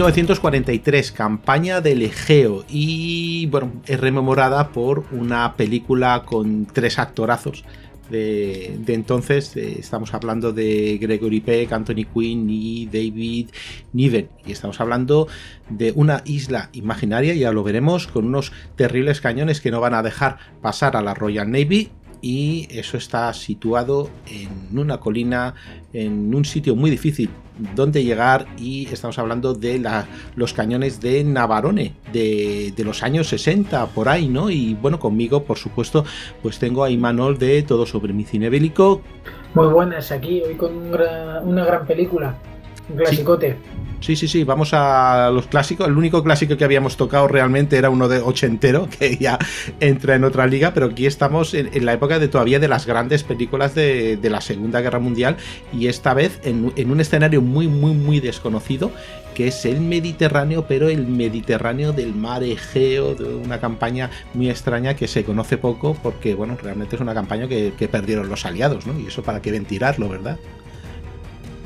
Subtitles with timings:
[0.00, 7.64] 1943, campaña del Egeo y bueno, es rememorada por una película con tres actorazos
[8.10, 9.54] de, entonces.
[9.56, 13.50] Eh, estamos hablando de Gregory Peck, Anthony Quinn y David
[13.92, 14.30] Niven.
[14.46, 15.28] Y estamos hablando
[15.68, 20.02] de una isla imaginaria, ya lo veremos, con unos terribles cañones que no van a
[20.02, 21.90] dejar pasar a la Royal Navy
[22.22, 25.54] y eso está situado en una colina,
[25.92, 27.30] en un sitio muy difícil
[27.74, 29.82] donde llegar y estamos hablando de
[30.34, 34.50] los cañones de Navarone de, los años 60 por ahí, ¿no?
[34.50, 36.04] Y bueno, conmigo, por supuesto,
[36.42, 39.02] pues tengo a Imanol de Todo sobre mi cine bélico.
[39.54, 42.36] Muy buenas, aquí hoy con una gran película,
[42.96, 43.56] clasicote.
[44.00, 45.86] Sí, sí, sí, vamos a los clásicos.
[45.86, 49.38] El único clásico que habíamos tocado realmente era uno de ochentero, que ya
[49.78, 53.24] entra en otra liga, pero aquí estamos en, la época de todavía de las grandes
[53.24, 55.36] películas de, la Segunda Guerra Mundial
[55.72, 58.92] y esta vez en, un escenario muy, muy, muy desconocido,
[59.34, 64.94] que es el Mediterráneo, pero el Mediterráneo del mar Egeo, de una campaña muy extraña
[64.94, 68.98] que se conoce poco porque, bueno, realmente es una campaña que, perdieron los aliados, ¿no?
[68.98, 70.38] Y eso para qué ventilarlo, ¿verdad?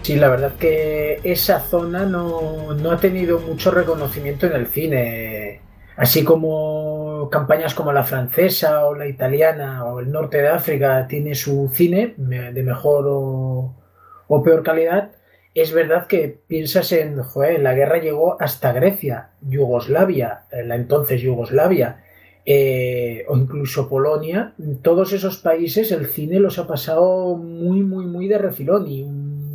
[0.04, 5.62] Sí, la verdad que esa zona no, ha tenido mucho reconocimiento en el cine.
[5.96, 11.34] Así como campañas como la francesa o la italiana o el norte de África tiene
[11.34, 15.12] su cine de mejor o, peor calidad,
[15.54, 17.16] es verdad que piensas en,
[17.62, 22.04] la guerra llegó hasta Grecia, Yugoslavia, la entonces Yugoslavia,
[22.44, 24.52] eh, o incluso Polonia,
[24.82, 29.02] todos esos países el cine los ha pasado muy, muy, muy de refilón y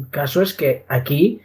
[0.10, 1.42] caso es que aquí,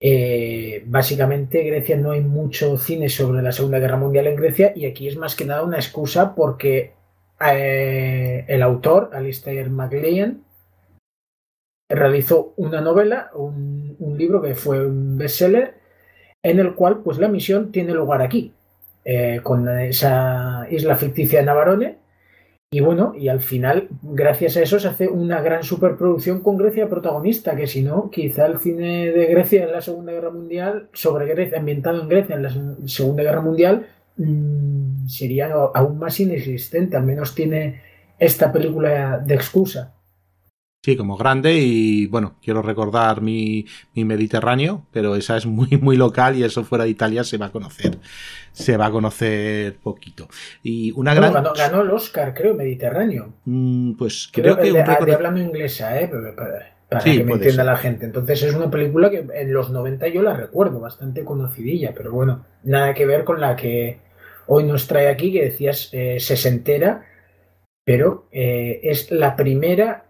[0.00, 4.86] eh, básicamente, Grecia no hay mucho cine sobre la Segunda Guerra Mundial en Grecia y
[4.86, 6.92] aquí es más que nada una excusa porque
[7.40, 10.44] eh, el autor, Alistair MacLean,
[11.88, 15.74] realizó una novela, un, libro que fue un bestseller,
[16.42, 18.52] en el cual pues la misión tiene lugar aquí,
[19.04, 21.98] eh, con esa isla ficticia de Navarone,
[22.72, 26.88] y bueno, y al final, gracias a eso, se hace una gran superproducción con Grecia
[26.88, 31.26] protagonista, que si no, quizá el cine de Grecia en la Segunda Guerra Mundial, sobre
[31.26, 32.50] Grecia, ambientado en Grecia en la
[32.86, 36.96] Segunda Guerra Mundial, mm, sería aún más inexistente.
[36.96, 37.80] Al menos tiene
[38.20, 39.92] esta película de excusa.
[40.82, 45.98] Sí, como grande y bueno, quiero recordar mi, mi, Mediterráneo, pero esa es muy, muy
[45.98, 47.98] local y eso fuera de Italia se va a conocer,
[48.52, 50.26] se va a conocer poquito.
[50.62, 51.34] Y una gran...
[51.34, 53.34] ganó, el Oscar, creo, Mediterráneo.
[53.44, 54.72] Mm, pues creo, que...
[54.72, 56.10] De, un inglesa, ¿eh?
[56.88, 58.06] Para, que me entienda la gente.
[58.06, 62.46] Entonces es una película que en los 90 yo la recuerdo, bastante conocidilla, pero bueno,
[62.62, 64.00] nada que ver con la que
[64.46, 67.04] hoy nos trae aquí, que decías eh, sesentera,
[67.84, 70.06] pero eh, es la primera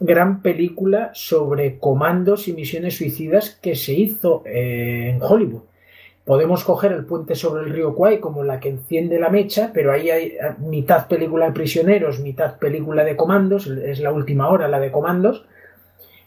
[0.00, 5.62] gran película sobre comandos y misiones suicidas que se hizo eh, en Hollywood.
[6.24, 9.92] Podemos coger el puente sobre el río Kwai como la que enciende la mecha, pero
[9.92, 14.68] ahí hay eh, mitad película de prisioneros, mitad película de comandos, es la última hora
[14.68, 15.44] la de comandos,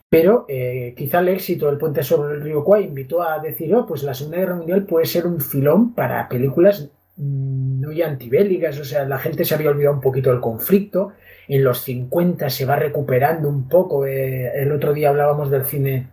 [0.07, 3.87] pero eh, quizá el éxito del puente sobre el río Kwai invitó a decir, oh,
[3.87, 8.79] pues la Segunda Guerra Mundial puede ser un filón para películas mm, no ya antibélicas,
[8.79, 11.13] o sea, la gente se había olvidado un poquito del conflicto,
[11.47, 14.05] en los 50 se va recuperando un poco.
[14.05, 16.07] Eh, el otro día hablábamos del cine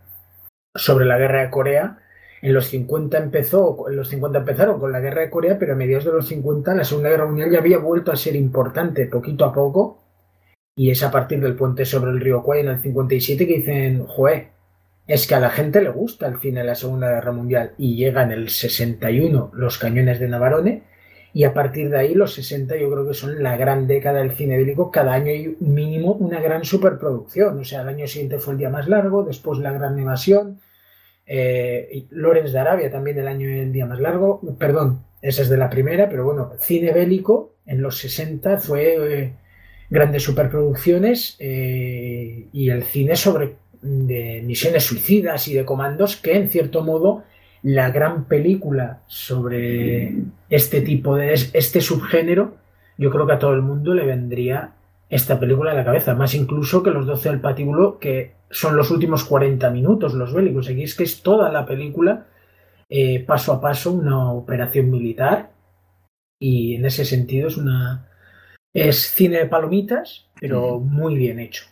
[0.75, 1.99] sobre la guerra de Corea.
[2.43, 5.77] En los 50 empezó, en los 50 empezaron con la guerra de Corea, pero a
[5.77, 9.45] mediados de los 50 la Segunda Guerra Mundial ya había vuelto a ser importante poquito
[9.45, 10.03] a poco.
[10.77, 14.07] Y es a partir del puente sobre el río Kwai en el 57 que dicen,
[14.07, 14.49] joe,
[15.07, 17.73] es que a la gente le gusta el cine de la Segunda Guerra Mundial.
[17.77, 20.85] Y llega en el 61 los cañones de Navarone
[21.33, 24.33] y a partir de ahí los 60 yo creo que son la gran década del
[24.33, 24.91] cine bélico.
[24.91, 27.59] Cada año hay mínimo una gran superproducción.
[27.59, 30.61] O sea, el año siguiente fue el día más largo, después la gran evasión.
[31.27, 34.41] Eh, Lorenz de Arabia también el año el día más largo.
[34.59, 39.33] Perdón, esa es de la primera, pero bueno, cine bélico en los 60 fue eh,
[39.89, 46.83] grandes superproducciones eh, y el cine sobre misiones suicidas y de comandos que en cierto
[46.83, 47.23] modo
[47.63, 50.15] la gran película sobre
[50.49, 52.57] este tipo de este subgénero,
[52.97, 54.73] yo creo que a todo el mundo le vendría
[55.09, 58.91] esta película a la cabeza, más incluso que los 12 del patíbulo, que son los
[58.91, 60.69] últimos 40 minutos, los bélicos.
[60.69, 62.27] Aquí es que es toda la película,
[62.89, 65.51] eh, paso a paso, una operación militar,
[66.41, 68.07] y en ese sentido es una.
[68.73, 71.65] Es cine de palomitas, pero muy bien hecho.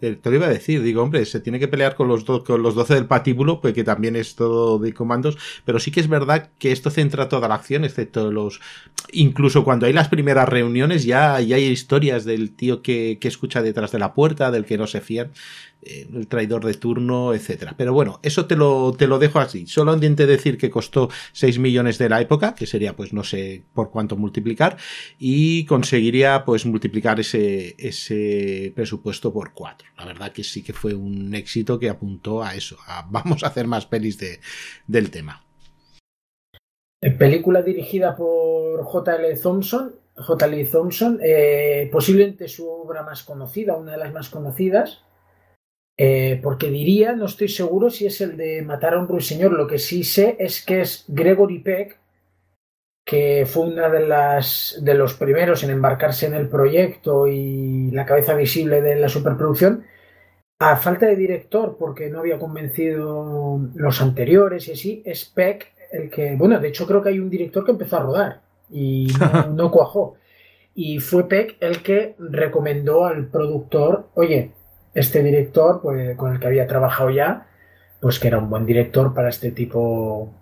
[0.00, 2.74] Te, lo iba a decir, digo, hombre, se tiene que pelear con los, con los
[2.74, 6.50] 12 del patíbulo, pues que también es todo de comandos, pero sí que es verdad
[6.58, 8.60] que esto centra toda la acción, excepto los...
[9.12, 13.62] Incluso cuando hay las primeras reuniones ya, ya hay historias del tío que, que escucha
[13.62, 15.30] detrás de la puerta, del que no se fían.
[15.82, 17.74] Eh, el traidor de turno, etcétera.
[17.76, 19.66] Pero bueno, eso te lo, te lo dejo así.
[19.66, 23.62] Solo de decir que costó 6 millones de la época, que sería pues no sé
[23.74, 24.76] por cuánto multiplicar,
[25.18, 29.88] y conseguiría pues multiplicar ese, ese presupuesto por 4.
[29.96, 33.48] La verdad que sí que fue un éxito que apuntó a eso, a vamos a
[33.48, 34.40] hacer más pelis de,
[34.86, 35.44] del tema.
[37.00, 39.36] Película dirigida por J.L.
[39.36, 40.64] Thompson, J.L.
[40.64, 45.04] Thompson, eh, posiblemente su obra más conocida, una de las más conocidas,
[46.00, 49.66] eh, porque diría, no estoy seguro si es el de Matar a un ruiseñor, lo
[49.66, 51.98] que sí sé es que es Gregory Peck,
[53.04, 58.06] que fue una de las de los primeros en embarcarse en el proyecto y la
[58.06, 59.84] cabeza visible de la superproducción,
[60.60, 66.10] a falta de director, porque no había convencido los anteriores y así, es Peck el
[66.10, 68.40] que, bueno, de hecho creo que hay un director que empezó a rodar
[68.70, 69.08] y
[69.52, 70.14] no cuajó.
[70.74, 74.52] Y fue Peck el que recomendó al productor, oye,
[74.94, 77.46] este director, pues, con el que había trabajado ya,
[78.00, 80.34] pues que era un buen director para este tipo.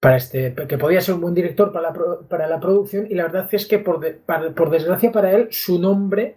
[0.00, 3.24] Para este, que podía ser un buen director para la, para la producción, y la
[3.24, 4.00] verdad es que, por,
[4.54, 6.36] por desgracia para él, su nombre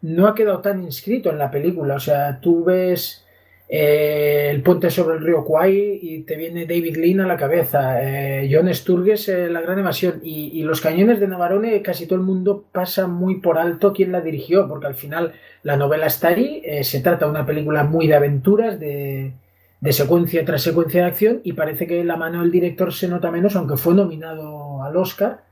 [0.00, 1.94] no ha quedado tan inscrito en la película.
[1.94, 3.24] O sea, tú ves
[3.68, 8.02] eh, el puente sobre el río Kwai y te viene David Lean a la cabeza,
[8.02, 12.24] eh, John Sturges, eh, La Gran Evasión y, Los Cañones de Navarone, casi todo el
[12.24, 15.32] mundo pasa muy por alto quién la dirigió, porque al final
[15.62, 19.32] la novela está ahí, se trata de una película muy de aventuras, de,
[19.80, 23.30] de, secuencia tras secuencia de acción y parece que la mano del director se nota
[23.30, 25.44] menos, aunque fue nominado al Oscar.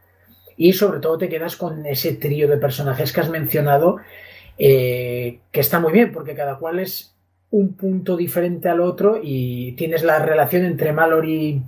[0.57, 3.97] Y sobre todo te quedas con ese trío de personajes que has mencionado,
[4.59, 7.17] que está muy bien, porque cada cual es
[7.51, 11.63] un punto diferente al otro y tienes la relación entre Mallory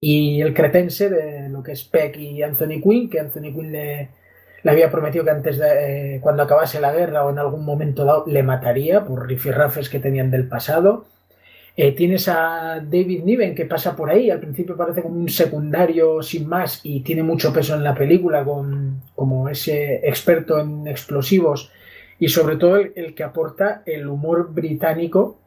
[0.00, 4.10] y el cretense de lo que es Peck y Anthony Quinn, que Anthony Quinn le,
[4.64, 8.24] había prometido que antes de eh, cuando acabase la guerra o en algún momento dado
[8.26, 11.06] le mataría por rifirrafes que tenían del pasado.
[11.78, 16.22] Eh, tienes a David Niven que pasa por ahí, al principio parece como un secundario
[16.22, 21.70] sin más y tiene mucho peso en la película con, como ese experto en explosivos
[22.18, 25.40] y sobre todo el, que aporta el humor británico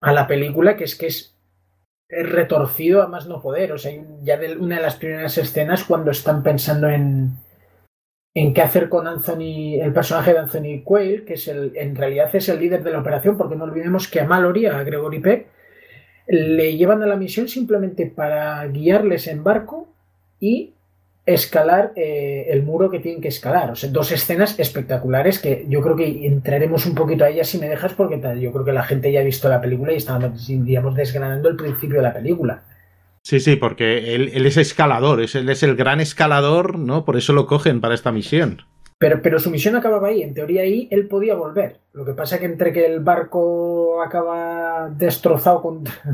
[0.00, 1.36] a la película, que es que es,
[2.08, 3.72] retorcido a más no poder.
[3.72, 3.92] O sea,
[4.22, 7.36] ya una de las primeras escenas cuando están pensando en,
[8.34, 12.34] en qué hacer con Anthony, el personaje de Anthony Quayle, que es el, en realidad
[12.34, 15.46] es el líder de la operación, porque no olvidemos que a Mallory, a Gregory Peck,
[16.26, 19.88] le llevan a la misión simplemente para guiarles en barco
[20.38, 20.74] y
[21.34, 23.70] escalar eh, el muro que tienen que escalar.
[23.70, 27.58] O sea, dos escenas espectaculares que yo creo que entraremos un poquito a ellas si
[27.58, 30.46] me dejas, porque yo creo que la gente ya ha visto la película y estábamos,
[30.46, 32.62] digamos, desgranando el principio de la película.
[33.22, 37.04] Sí, sí, porque él, es escalador, es, él es el gran escalador, ¿no?
[37.04, 38.62] Por eso lo cogen para esta misión.
[38.98, 41.80] Pero, pero su misión acababa ahí, en teoría ahí él podía volver.
[41.92, 45.62] Lo que pasa que entre que el barco acaba destrozado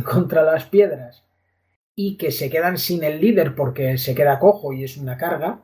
[0.05, 1.27] contra las piedras
[1.97, 5.61] y que se quedan sin el líder porque se queda cojo y es una carga,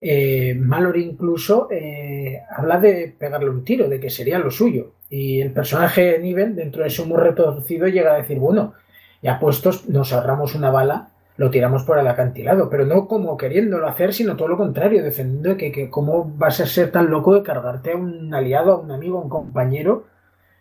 [0.00, 4.92] eh, Mallory incluso eh, habla de pegarle un tiro, de que sería lo suyo.
[5.10, 8.74] Y el personaje Niven, dentro de ese humor retorcido, llega a decir, bueno,
[9.22, 13.88] ya puestos, nos ahorramos una bala, lo tiramos por el acantilado, pero no como queriéndolo
[13.88, 17.42] hacer, sino todo lo contrario, defendiendo que, que cómo vas a ser tan loco de
[17.42, 20.04] cargarte a un aliado, a un amigo, a un compañero,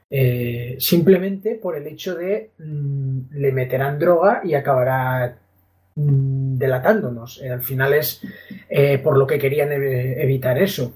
[0.10, 5.40] eh, simplemente por el hecho de mm, le meterán droga y acabará
[5.96, 7.42] mm, delatándonos.
[7.42, 8.22] Eh, al final es
[8.70, 10.94] eh, por lo que querían evitar eso.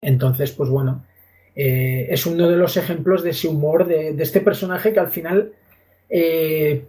[0.00, 1.04] Entonces, pues bueno,
[1.54, 5.52] es uno de los ejemplos de ese humor de, este personaje que al final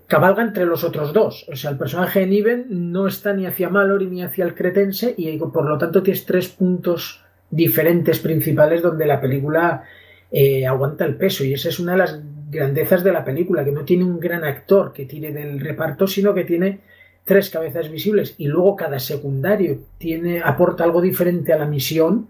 [0.08, 1.48] cabalga entre los otros dos.
[1.50, 5.16] O sea, el personaje de Niven no está ni hacia Mallory ni hacia el cretense
[5.18, 9.84] y por lo tanto tienes tres puntos diferentes principales donde la película
[10.31, 11.43] eh, aguanta el peso.
[11.43, 12.19] Y esa es una de las
[12.50, 16.34] grandezas de la película, que no tiene un gran actor que tire del reparto, sino
[16.34, 16.79] que tiene
[17.25, 18.36] tres cabezas visibles.
[18.38, 22.29] Y luego cada secundario tiene aporta algo diferente a la misión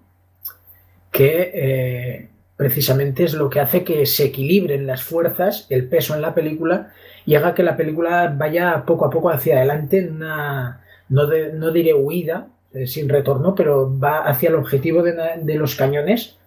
[1.11, 6.21] que eh, precisamente es lo que hace que se equilibren las fuerzas, el peso en
[6.21, 6.91] la película
[7.25, 11.71] y haga que la película vaya poco a poco hacia adelante en una, no, no
[11.71, 16.37] diré huida, eh, sin retorno, pero va hacia el objetivo de los cañones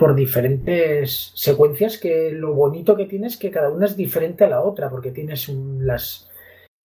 [0.00, 4.48] por diferentes secuencias que lo bonito que tienes es que cada una es diferente a
[4.48, 6.30] la otra, porque tienes las,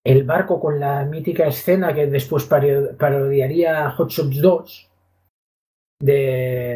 [0.03, 4.91] el barco con la mítica escena que después parodiaría Hot Shots 2,
[6.01, 6.73] de,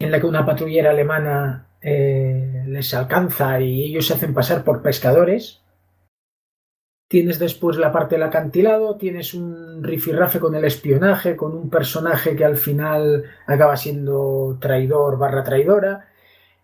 [0.00, 4.80] en la que una patrullera alemana eh, les alcanza y ellos se hacen pasar por
[4.80, 5.61] pescadores
[7.12, 12.34] Tienes después la parte del acantilado, tienes un rifirrafe con el espionaje, con un personaje
[12.34, 16.08] que al final acaba siendo traidor barra traidora.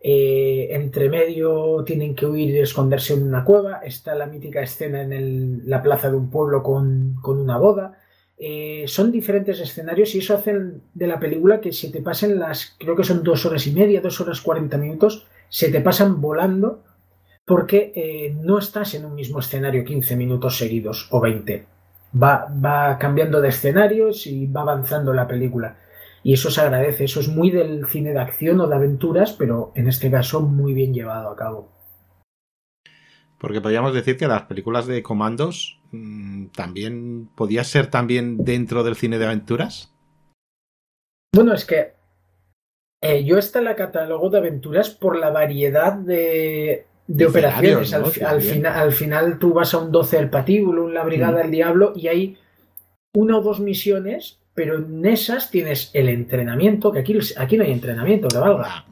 [0.00, 5.02] eh, entre medio tienen que huir y esconderse en una cueva, está la mítica escena
[5.02, 7.98] en la plaza de un pueblo con, una boda.
[8.38, 10.58] Eh, son diferentes escenarios y eso hace
[10.94, 14.00] de la película que se te pasen las, creo que son dos horas y media,
[14.00, 16.84] dos horas cuarenta minutos, se te pasan volando
[17.48, 21.66] porque eh, no estás en un mismo escenario 15 minutos seguidos o 20.
[22.22, 25.78] Va, va cambiando de escenarios y va avanzando la película.
[26.22, 29.72] Y eso se agradece, eso es muy del cine de acción o de aventuras, pero
[29.74, 31.72] en este caso muy bien llevado a cabo.
[33.38, 38.96] Porque podríamos decir que las películas de comandos mm, también podía ser también dentro del
[38.96, 39.94] cine de aventuras.
[41.34, 41.94] Bueno, es que
[43.00, 47.92] eh, yo esta la catalogo de aventuras por la variedad de, de operaciones.
[47.92, 48.04] Al,
[48.66, 51.42] al, final tú vas a un 12 del patíbulo, la brigada mm.
[51.42, 52.38] del diablo, y hay
[53.12, 57.70] una o dos misiones pero en esas tienes el entrenamiento, que aquí, aquí no hay
[57.70, 58.86] entrenamiento que valga.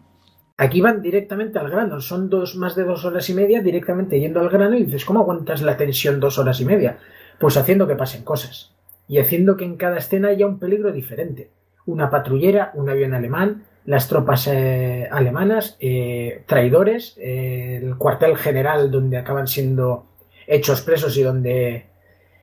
[0.56, 4.38] Aquí van directamente al grano, son dos, más de dos horas y media directamente yendo
[4.38, 6.99] al grano y dices, ¿cómo aguantas la tensión dos horas y media?
[7.40, 8.76] Pues haciendo que pasen cosas
[9.08, 11.50] y haciendo que en cada escena haya un peligro diferente.
[11.85, 18.90] Una patrullera, un avión alemán, las tropas eh, alemanas, eh, traidores, eh, el cuartel general
[18.90, 20.07] donde acaban siendo
[20.47, 21.87] hechos presos y donde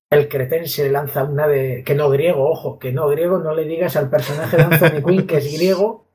[0.10, 1.84] el cretense lanza una de.
[1.86, 5.28] que no griego, ojo, que no griego, no le digas al personaje de Anthony Quinn
[5.28, 6.08] que es griego,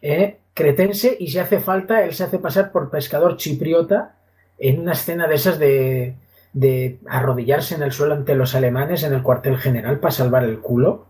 [0.54, 4.16] cretense, y si hace falta, él se hace pasar por pescador chipriota
[4.58, 9.22] en una escena de esas de arrodillarse en el suelo ante los alemanes en el
[9.22, 11.06] cuartel general para salvar el culo.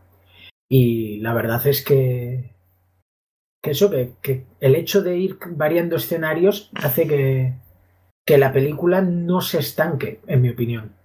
[0.68, 2.55] Y la verdad es que.
[3.62, 7.54] Que eso, que, que el hecho de ir variando escenarios hace que,
[8.24, 10.95] que la película no se estanque, en mi opinión.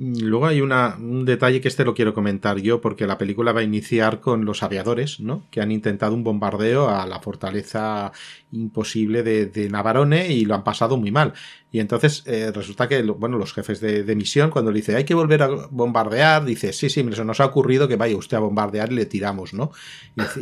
[0.00, 3.64] Luego hay un detalle que este lo quiero comentar yo, porque la película va a
[3.64, 5.46] iniciar con los aviadores, ¿no?
[5.50, 8.12] Que han intentado un bombardeo a la fortaleza
[8.52, 11.32] imposible de, Navarone y lo han pasado muy mal.
[11.72, 15.14] Y entonces eh, resulta que, bueno, los jefes de, misión, cuando le dice hay que
[15.14, 18.92] volver a bombardear, dice sí, sí, se nos ha ocurrido que vaya usted a bombardear
[18.92, 19.72] y le tiramos, ¿no?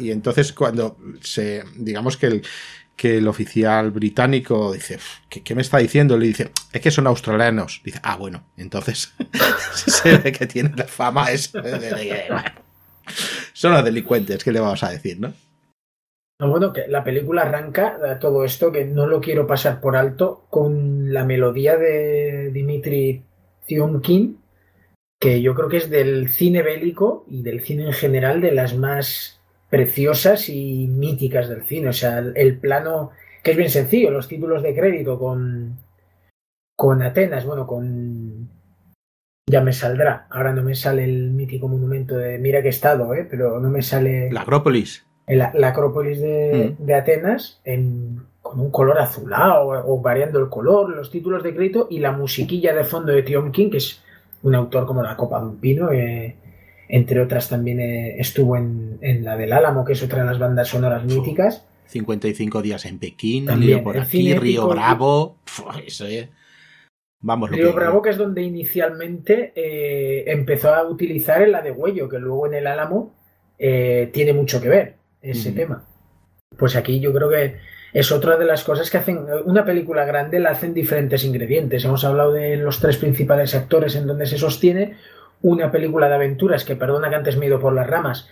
[0.01, 2.43] y entonces cuando se, digamos que el,
[2.97, 4.99] que el oficial británico dice,
[5.29, 6.17] ¿qué, me está diciendo?
[6.17, 7.83] Le dice, es que son australianos.
[7.85, 9.15] Dice, ah, bueno, entonces
[9.75, 11.61] se ve que tiene la fama eso.
[13.53, 15.33] son los delincuentes, ¿qué le vamos a decir, no?
[16.39, 21.13] bueno, que la película arranca todo esto, que no lo quiero pasar por alto, con
[21.13, 23.25] la melodía de Dimitri
[23.67, 24.39] Tionkin,
[25.19, 28.77] que yo creo que es del cine bélico y del cine en general de las
[28.77, 31.89] más preciosas y míticas del cine.
[31.89, 33.11] O sea, el, plano,
[33.43, 35.77] que es bien sencillo, los títulos de crédito con,
[36.77, 38.49] con Atenas, bueno, con...
[39.49, 40.27] Ya me saldrá.
[40.31, 42.39] Ahora no me sale el mítico monumento de...
[42.39, 43.27] Mira que estado, ¿eh?
[43.31, 44.31] Pero no me sale...
[44.33, 45.07] La Acrópolis.
[45.29, 46.85] La, Acrópolis de, mm.
[46.85, 51.89] de Atenas en, con un color azulado o, variando el color, los títulos de crédito
[51.91, 54.03] y la musiquilla de fondo de King, que es
[54.43, 55.91] un autor como la Copa de un Pino.
[55.91, 56.37] Eh,
[56.89, 60.69] entre otras también eh, estuvo en, la del Álamo, que es otra de las bandas
[60.69, 61.67] sonoras míticas.
[61.87, 65.39] 55 días en Pekín, también, por aquí, Río Bravo.
[65.87, 66.07] eso
[67.21, 72.09] Vamos, Río Bravo, que es donde inicialmente eh, empezó a utilizar en la de Huello,
[72.09, 73.15] que luego en el Álamo
[73.59, 75.85] eh, tiene mucho que ver ese tema.
[76.57, 77.57] Pues aquí yo creo que
[77.93, 81.85] es otra de las cosas que hacen una película grande, la hacen diferentes ingredientes.
[81.85, 84.97] Hemos hablado de los tres principales actores en donde se sostiene
[85.47, 88.29] una película de aventuras, que perdona que antes me he ido por las ramas,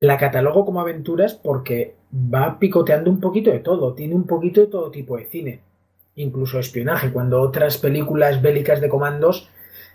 [0.00, 4.68] la catalogo como aventuras porque va picoteando un poquito de todo, tiene un poquito de
[4.68, 5.60] todo tipo de cine,
[6.16, 9.50] incluso espionaje, cuando otras películas bélicas de comandos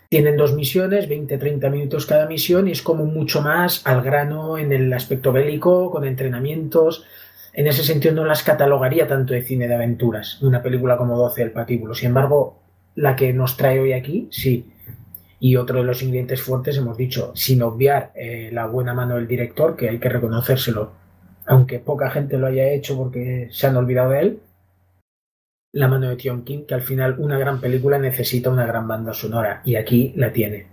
[0.08, 4.72] tienen dos misiones, 20-30 minutos cada misión y es como mucho más al grano en
[4.72, 7.04] el aspecto bélico, con entrenamientos.
[7.52, 11.42] En ese sentido no las catalogaría tanto de cine de aventuras, una película como 12
[11.42, 11.94] el patíbulo.
[11.94, 12.60] Sin embargo,
[12.94, 14.70] la que nos trae hoy aquí, sí,
[15.42, 19.26] y otro de los ingredientes fuertes, hemos dicho, sin obviar eh, la buena mano del
[19.26, 20.92] director, que hay que reconocérselo,
[21.46, 24.40] aunque poca gente lo haya hecho porque se han olvidado de él,
[25.72, 29.14] la mano de Tion King, que al final una gran película necesita una gran banda
[29.14, 30.66] sonora, y aquí la tiene.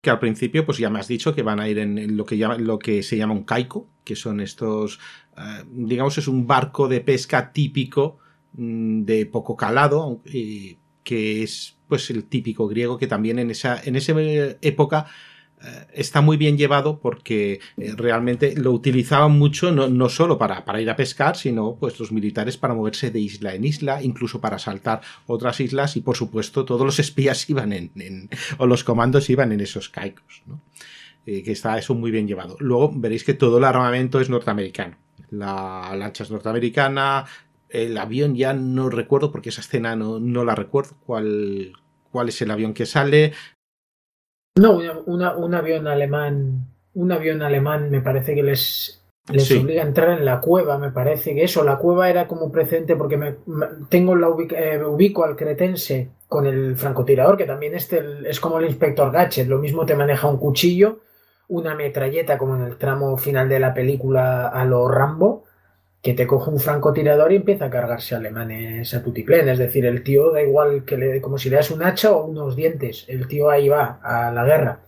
[0.00, 3.02] Que al principio, pues ya me has dicho que van a ir en, lo, que
[3.02, 5.00] se llama un kaiko, que son estos,
[5.36, 8.18] eh, digamos, es un barco de pesca típico
[8.52, 10.22] mm, de poco calado,
[11.02, 13.96] que es pues el típico griego que también en esa, en
[14.62, 15.06] época
[15.62, 20.64] eh, está muy bien llevado porque eh, realmente lo utilizaban mucho no, no solo para,
[20.64, 24.40] para, ir a pescar, sino pues los militares para moverse de isla en isla, incluso
[24.40, 28.28] para saltar otras islas y por supuesto todos los espías iban en,
[28.58, 30.60] o los comandos iban en esos caicos, ¿no?
[31.24, 32.56] Eh, que está eso muy bien llevado.
[32.60, 34.96] Luego veréis que todo el armamento es norteamericano.
[35.30, 37.24] La lancha es norteamericana,
[37.84, 40.96] El avión ya no recuerdo porque esa escena no, no la recuerdo.
[41.04, 41.72] ¿Cuál,
[42.10, 43.32] ¿Cuál es el avión que sale?
[44.58, 46.68] No, un avión alemán.
[46.94, 50.92] Un avión alemán me parece que les les obliga a entrar en la cueva, me
[50.92, 53.34] parece que eso, la cueva era como precedente porque me,
[53.88, 58.66] tengo la eh, ubico al cretense con el francotirador, que también este es como el
[58.66, 61.00] inspector Gadget, lo mismo te maneja un cuchillo,
[61.48, 65.44] una metralleta como en el tramo final de la película a lo Rambo,
[66.02, 70.02] que te coge un francotirador y empieza a cargarse alemanes a tutiplén, es decir, el
[70.02, 73.26] tío da igual que le como si le das un hacha o unos dientes, el
[73.26, 74.80] tío ahí va a la guerra.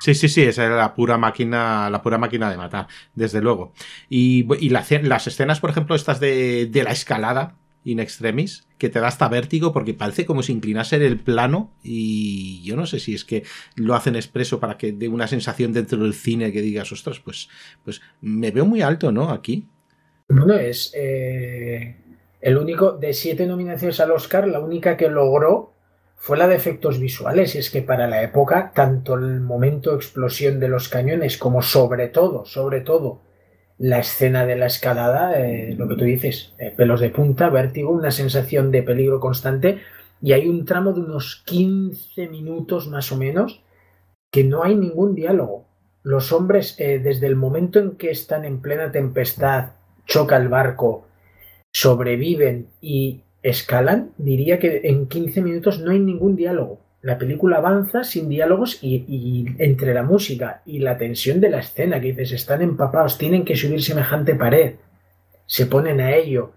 [0.00, 3.74] Sí, sí, sí, esa era la pura máquina, la pura máquina de matar, desde luego.
[4.08, 9.28] Y, las escenas, por ejemplo, estas de, la escalada in extremis, que te da hasta
[9.28, 13.44] vértigo porque parece como si inclinase el plano y yo no sé si es que
[13.74, 17.48] lo hacen expreso para que dé una sensación dentro del cine que digas, ostras, pues,
[17.84, 19.30] pues me veo muy alto, ¿no?
[19.30, 19.68] Aquí.
[20.30, 21.96] Bueno, es eh,
[22.40, 25.72] el único de siete nominaciones al Oscar, la única que logró
[26.14, 29.96] fue la de efectos visuales, y es que para la época, tanto el momento de
[29.96, 33.22] explosión de los cañones como sobre todo, sobre todo,
[33.76, 37.90] la escena de la escalada, eh, lo que tú dices, eh, pelos de punta, vértigo,
[37.90, 39.80] una sensación de peligro constante,
[40.22, 43.64] y hay un tramo de unos 15 minutos más o menos
[44.30, 45.66] que no hay ningún diálogo.
[46.04, 49.79] Los hombres, eh, desde el momento en que están en plena tempestad,
[50.10, 51.06] choca el barco,
[51.72, 56.80] sobreviven y escalan, diría que en 15 minutos no hay ningún diálogo.
[57.00, 62.00] La película avanza sin diálogos y, entre la música y la tensión de la escena,
[62.00, 64.74] que dices, están empapados, tienen que subir semejante pared,
[65.46, 66.52] se ponen a ello.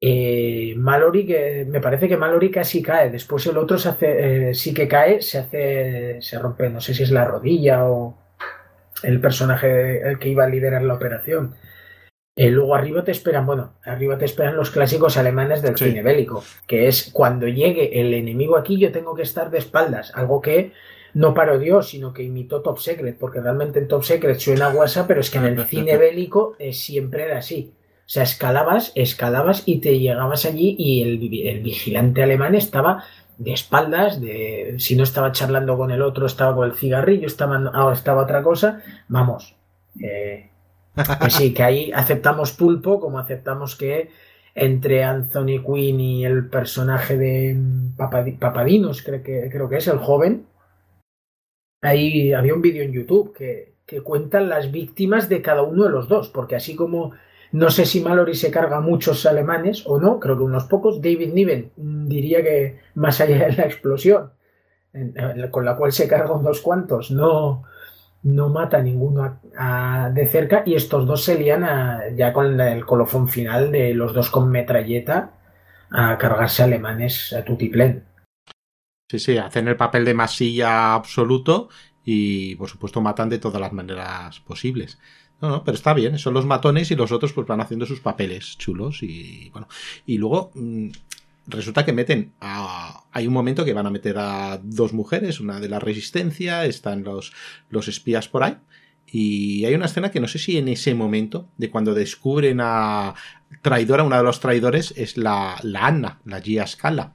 [0.00, 4.54] Eh, Mallory, que me parece que Mallory casi cae, después el otro se hace, eh,
[4.54, 8.16] sí que cae, se hace, se rompe, no sé si es la rodilla o
[9.02, 11.56] el personaje el que iba a liderar la operación.
[12.36, 16.42] Eh, luego arriba te esperan, bueno, arriba te esperan los clásicos alemanes del cine bélico,
[16.66, 20.72] que es cuando llegue el enemigo aquí yo tengo que estar de espaldas, algo que
[21.14, 25.20] no parodió, sino que imitó Top Secret, porque realmente en Top Secret suena guasa, pero
[25.20, 27.72] es que en el cine bélico eh, siempre era así.
[28.00, 33.04] O sea, escalabas, escalabas y te llegabas allí y el, vigilante alemán estaba
[33.38, 37.56] de espaldas, de si no estaba charlando con el otro, estaba con el cigarrillo, estaba,
[37.72, 39.56] ahora estaba otra cosa, vamos,
[40.02, 40.50] eh,
[40.94, 44.10] pues sí, que ahí aceptamos pulpo, como aceptamos que
[44.54, 47.56] entre Anthony Quinn y el personaje de
[47.96, 50.46] Papadinos, creo que, creo que es el joven,
[51.82, 55.90] ahí había un vídeo en YouTube que, que cuentan las víctimas de cada uno de
[55.90, 57.12] los dos, porque así como
[57.54, 61.32] no sé si Mallory se carga muchos alemanes o no, creo que unos pocos, David
[61.32, 64.32] Niven diría que más allá de la explosión,
[65.52, 67.62] con la cual se carga unos cuantos, no,
[68.24, 69.40] no mata a ninguno
[70.12, 71.66] de cerca y estos dos se lían
[72.16, 75.32] ya con el colofón final de los dos con metralleta
[75.90, 78.04] a cargarse alemanes a tutiplén.
[79.10, 81.68] Sí, sí, hacen el papel de masilla absoluto
[82.04, 84.98] y por supuesto matan de todas las maneras posibles.
[85.40, 88.00] No, no, pero está bien, son los matones y los otros pues van haciendo sus
[88.00, 89.68] papeles chulos y bueno.
[90.06, 90.88] Y luego mm,
[91.46, 93.04] resulta que meten a...
[93.12, 97.04] Hay un momento que van a meter a dos mujeres, una de la resistencia, están
[97.04, 97.32] los,
[97.70, 98.56] los espías por ahí.
[99.06, 103.14] Y hay una escena que no sé si en ese momento, de cuando descubren a
[103.62, 107.14] traidora, una de los traidores es la, la Anna, la Gia Scala.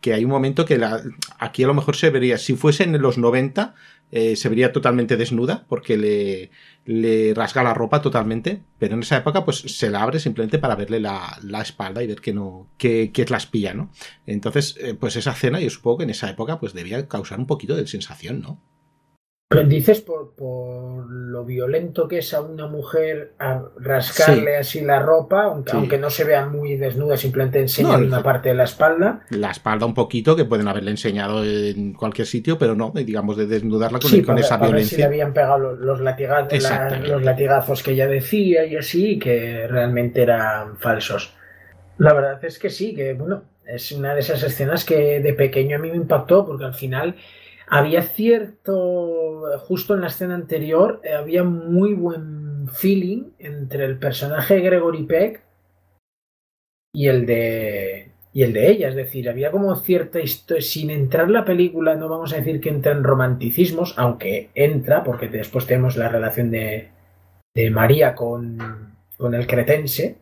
[0.00, 1.02] Que hay un momento que la,
[1.38, 3.74] aquí a lo mejor se vería, si fuese en los 90,
[4.10, 6.50] eh, se vería totalmente desnuda porque le,
[6.84, 10.74] le rasga la ropa totalmente, pero en esa época pues se la abre simplemente para
[10.74, 13.90] verle la, la espalda y ver que no, que, que es la espía, ¿no?
[14.26, 17.46] Entonces, eh, pues esa escena yo supongo que en esa época pues debía causar un
[17.46, 18.60] poquito de sensación, ¿no?
[19.50, 25.44] Dices por, por, lo violento que es a una mujer a rascarle así la ropa,
[25.44, 29.24] aunque, no se vea muy desnuda, simplemente enseña una parte de la espalda.
[29.30, 33.46] La espalda un poquito, que pueden haberle enseñado en cualquier sitio, pero no, digamos, de
[33.46, 34.74] desnudarla con, con esa violencia.
[34.76, 39.66] Ver si le habían pegado los, latigazos, los latigazos que ella decía y así, que
[39.66, 41.32] realmente eran falsos.
[41.96, 45.76] La verdad es que sí, que bueno, es una de esas escenas que de pequeño
[45.76, 47.16] a mí me impactó, porque al final
[47.70, 54.54] había cierto, justo en la escena anterior, eh, había muy buen feeling entre el personaje
[54.54, 55.42] de Gregory Peck
[56.92, 61.30] y el de y el de ella, es decir, había como cierta historia, sin entrar
[61.30, 65.96] la película, no vamos a decir que entra en romanticismos, aunque entra, porque después tenemos
[65.96, 66.88] la relación de,
[67.54, 70.18] de María con, con el cretense,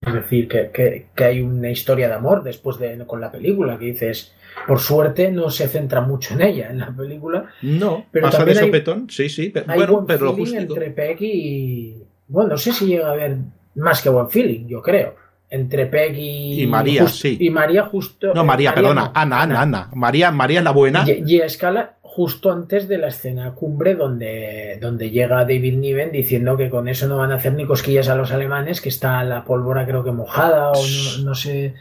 [0.00, 4.32] es decir, que, hay una historia de amor después de con la película, que dices,
[4.66, 7.46] por suerte no se centra mucho en ella en la película.
[7.62, 10.56] No, pero pasa de sopetón, sí, sí, pero, bueno, pero lo justo.
[10.56, 11.96] entre Peck y.
[12.28, 13.38] Bueno, no sé si llega a haber
[13.74, 15.16] más que buen feeling, yo creo.
[15.50, 17.36] entre Peg y, y María, sí.
[17.40, 18.32] Y María justo.
[18.34, 21.04] No, María, perdona, Ana, Ana, Ana, María, María la buena.
[21.08, 26.56] Y, y escala justo antes de la escena cumbre donde, donde llega David Niven diciendo
[26.56, 29.44] que con eso no van a hacer ni cosquillas a los alemanes, que está la
[29.44, 30.82] pólvora creo que mojada o
[31.22, 31.74] no, sé.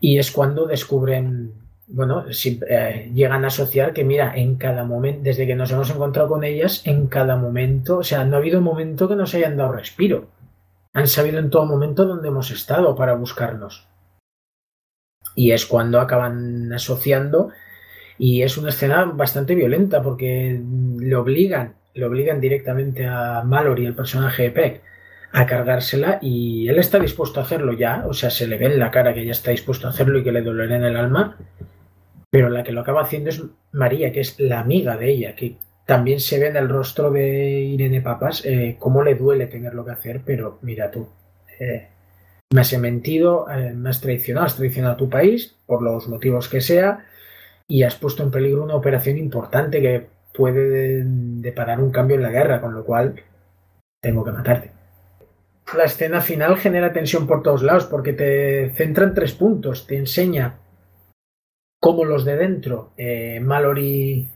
[0.00, 1.54] Y es cuando descubren,
[1.86, 6.28] bueno, eh, llegan a asociar que mira, en cada momento, desde que nos hemos encontrado
[6.28, 9.56] con ellas, en cada momento, o sea, no ha habido un momento que nos hayan
[9.56, 10.28] dado respiro.
[10.92, 13.88] Han sabido en todo momento dónde hemos estado para buscarnos.
[15.34, 17.50] Y es cuando acaban asociando
[18.18, 20.60] y es una escena bastante violenta porque
[20.98, 24.82] le obligan, le obligan directamente a Mallory, el personaje de Peck,
[25.32, 28.78] a cargársela y él está dispuesto a hacerlo ya, o sea, se le ve en
[28.78, 31.36] la cara que ya está dispuesto a hacerlo y que le dolerá en el alma,
[32.30, 35.56] pero la que lo acaba haciendo es María, que es la amiga de ella, que
[35.86, 39.92] también se ve en el rostro de Irene Papas eh, cómo le duele tenerlo que
[39.92, 41.08] hacer, pero mira tú,
[41.60, 41.88] eh,
[42.50, 46.48] me has mentido, eh, me has traicionado, has traicionado a tu país, por los motivos
[46.48, 47.06] que sea,
[47.68, 52.30] y has puesto en peligro una operación importante que puede deparar un cambio en la
[52.30, 53.22] guerra, con lo cual
[54.00, 54.70] tengo que matarte.
[55.76, 59.86] La escena final genera tensión por todos lados porque te centra en tres puntos.
[59.86, 60.60] Te enseña
[61.78, 64.30] cómo los de dentro, eh, Mallory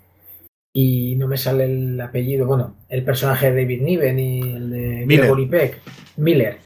[0.75, 5.07] y no me sale el apellido, bueno, el personaje de David Niven y el de
[5.07, 5.81] Gregory Peck,
[6.17, 6.59] Miller,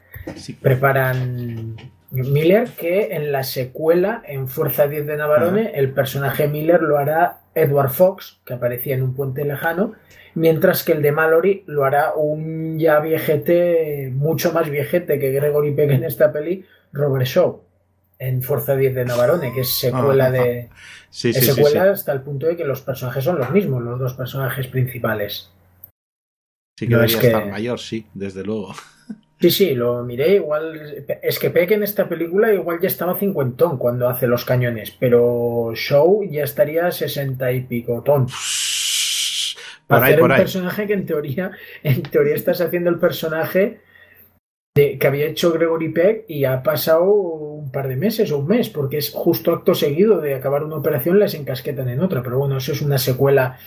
[0.61, 1.75] preparan
[2.11, 7.41] Miller, que en la secuela, en Fuerza 10 de Navarone, el personaje Miller lo hará
[7.53, 9.93] Edward Fox, que aparecía en un puente lejano,
[10.35, 15.73] mientras que el de Mallory lo hará un ya viejete, mucho más viejete que Gregory
[15.73, 17.61] Peck en esta peli, Robert Shaw,
[18.19, 20.69] en Fuerza 10 de Navarone, que es secuela de.
[21.09, 24.13] Sí, es secuela hasta el punto de que los personajes son los mismos, los dos
[24.13, 25.51] personajes principales.
[26.77, 28.73] Sí que debería estar mayor, sí, desde luego.
[29.39, 31.05] Sí, sí, lo miré, igual.
[31.21, 35.73] Es que Peck en esta película igual ya estaba cincuentón cuando hace los cañones, pero
[35.75, 38.27] Show ya estaría sesenta y pico ton.
[39.85, 41.51] Para hacer un personaje que en teoría,
[41.83, 43.79] en teoría estás haciendo el personaje
[44.75, 48.47] de, que había hecho Gregory Peck y ha pasado un par de meses o un
[48.47, 52.23] mes, porque es justo acto seguido de acabar una operación, las encasquetan en otra.
[52.23, 53.59] Pero bueno, eso es una secuela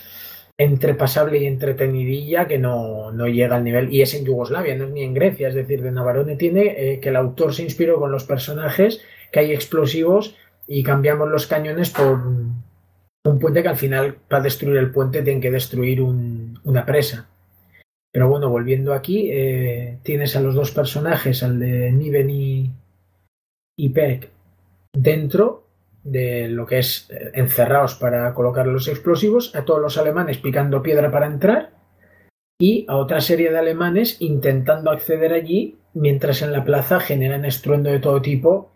[0.63, 5.03] entrepasable y entretenidilla que no, llega al nivel, y es en Yugoslavia, no es ni
[5.03, 8.25] en Grecia, es decir, de Navarone tiene eh, que el autor se inspiró con los
[8.25, 10.35] personajes, que hay explosivos
[10.67, 12.19] y cambiamos los cañones por
[13.23, 17.27] un puente que al final para destruir el puente tienen que destruir una presa.
[18.11, 22.71] Pero bueno, volviendo aquí, eh, tienes a los dos personajes, al de Niven y,
[23.77, 24.29] y Peck,
[24.93, 25.63] dentro
[26.03, 30.81] de lo que es eh, encerrados para colocar los explosivos, a todos los alemanes picando
[30.81, 31.71] piedra para entrar
[32.59, 37.89] y a otra serie de alemanes intentando acceder allí mientras en la plaza generan estruendo
[37.89, 38.71] de todo tipo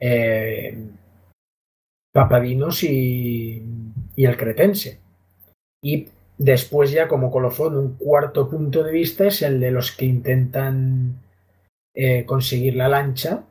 [0.00, 0.76] eh,
[2.12, 3.62] papadinos y,
[4.16, 5.00] el cretense.
[5.80, 10.06] Y después ya como colofón un cuarto punto de vista es el de los que
[10.06, 11.20] intentan
[11.94, 13.44] eh, conseguir la lancha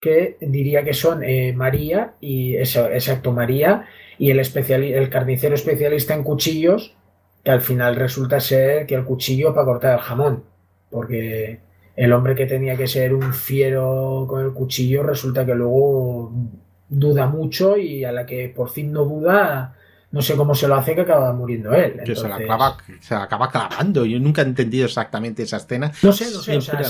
[0.00, 3.86] que diría que son eh, María y eso, exacto, María
[4.18, 6.96] y el, el carnicero especialista en cuchillos,
[7.44, 10.44] que al final resulta ser que el cuchillo para cortar el jamón,
[10.90, 11.60] porque
[11.96, 16.32] el hombre que tenía que ser un fiero con el cuchillo resulta que luego
[16.88, 19.76] duda mucho y a la que por fin no duda
[20.10, 22.00] no sé cómo se lo hace que acaba muriendo él.
[22.02, 24.06] Que se, la acaba clavando.
[24.06, 25.92] Yo nunca he entendido exactamente esa escena.
[26.02, 26.56] No sé, no sé.
[26.56, 26.80] O sea,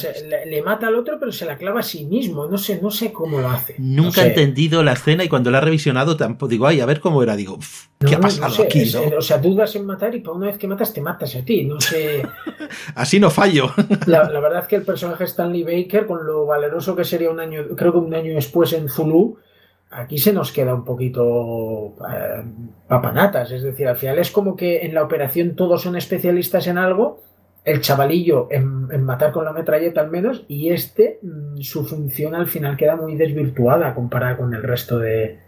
[0.46, 2.46] le, mata al otro, pero se la clava a sí mismo.
[2.46, 3.74] No sé, no sé cómo lo hace.
[3.78, 7.00] Nunca he entendido la escena y cuando la he revisionado tampoco digo, ay, a ver
[7.00, 7.34] cómo era.
[7.34, 7.58] Digo,
[7.98, 8.88] ¿qué ha pasado aquí?
[8.94, 11.64] o sea, dudas en matar y para una vez que matas te matas a ti.
[11.64, 12.22] No sé.
[12.94, 13.72] Así no fallo.
[14.06, 17.40] la, la, verdad es que el personaje Stanley Baker, con lo valeroso que sería un
[17.40, 19.38] año, creo que un año después en Zulu
[19.90, 22.42] aquí se nos queda un poquito eh,
[22.86, 23.50] papanatas.
[23.52, 27.22] Es decir, al final es como que en la operación todos son especialistas en algo,
[27.64, 32.46] el chavalillo en, matar con la metralleta al menos, y este, mm, su función al
[32.46, 35.38] final queda muy desvirtuada comparada con el resto de,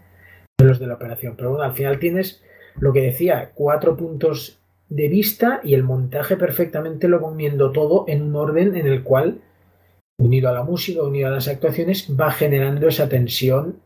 [0.59, 1.35] los de la operación.
[1.35, 2.43] Pero bueno, al final tienes
[2.79, 8.21] lo que decía, cuatro puntos de vista y el montaje perfectamente lo comiendo todo en
[8.21, 9.41] un orden en el cual,
[10.17, 13.77] unido a la música, unido a las actuaciones, va generando esa tensión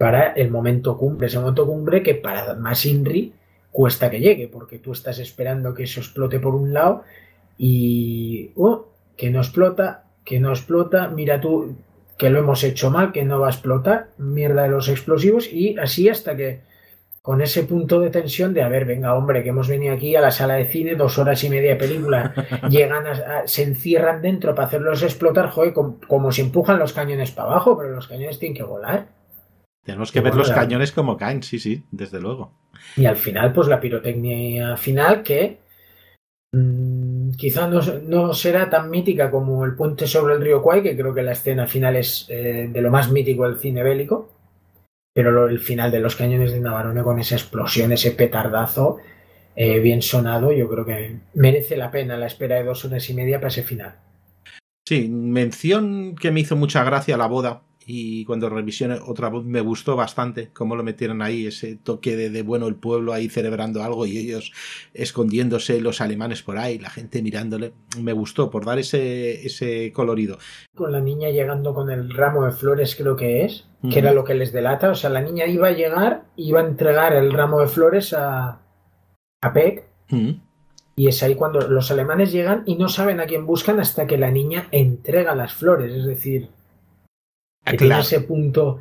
[0.00, 1.26] para el momento cumbre.
[1.26, 3.34] Ese momento cumbre que para más Inri
[3.70, 7.04] cuesta que llegue, porque tú estás esperando que eso explote por un lado
[7.58, 11.76] y oh, que no explota, que no explota, mira tú
[12.16, 15.78] que lo hemos hecho mal, que no va a explotar, mierda de los explosivos y
[15.78, 16.62] así hasta que
[17.20, 20.22] con ese punto de tensión de, a ver, venga, hombre, que hemos venido aquí a
[20.22, 22.32] la sala de cine, dos horas y media de película,
[22.70, 23.04] llegan,
[23.44, 27.90] se encierran dentro para hacerlos explotar, joder, como, si empujan los cañones para abajo, pero
[27.90, 29.19] los cañones tienen que volar.
[29.84, 32.52] Tenemos que ver los cañones como caen, sí, sí, desde luego.
[32.96, 35.58] Y al final, pues la pirotecnia final que
[36.52, 41.14] mm, quizá no, será tan mítica como el puente sobre el río Kwai, que creo
[41.14, 44.40] que la escena final es eh, de lo más mítico del cine bélico
[45.12, 48.98] pero el final de los cañones de Navarone con esa explosión, ese petardazo
[49.56, 53.14] eh, bien sonado, yo creo que merece la pena la espera de dos horas y
[53.14, 53.96] media para ese final.
[54.86, 59.60] Sí, mención que me hizo mucha gracia la boda, y cuando revisioné otra voz me
[59.60, 64.06] gustó bastante cómo lo metieron ahí, ese toque de, bueno el pueblo ahí celebrando algo
[64.06, 64.52] y ellos
[64.94, 67.72] escondiéndose, los alemanes por ahí, la gente mirándole.
[68.00, 70.38] Me gustó por dar ese, ese colorido.
[70.72, 74.22] Con la niña llegando con el ramo de flores creo que es, que era lo
[74.22, 74.90] que les delata.
[74.90, 78.60] O sea, la niña iba a llegar, iba a entregar el ramo de flores a,
[79.40, 79.88] a Peck.
[80.94, 84.18] Y es ahí cuando los alemanes llegan y no saben a quién buscan hasta que
[84.18, 85.92] la niña entrega las flores.
[85.92, 86.50] Es decir,
[87.64, 88.80] Ah, tiene ese punto.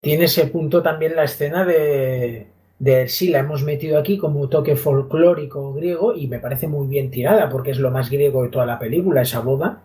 [0.00, 2.46] Tiene ese punto también la escena de,
[2.78, 7.10] de sí, la hemos metido aquí como toque folclórico griego y me parece muy bien
[7.10, 9.82] tirada porque es lo más griego de toda la película, esa boda,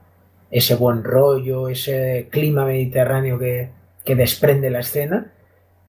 [0.52, 3.72] ese buen rollo, ese clima mediterráneo que,
[4.06, 5.34] que desprende la escena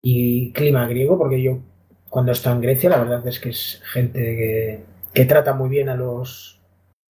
[0.03, 1.61] y clima griego porque yo
[2.11, 4.81] cuando estoy en Grecia la verdad es que es gente que,
[5.14, 6.61] que trata muy bien a los,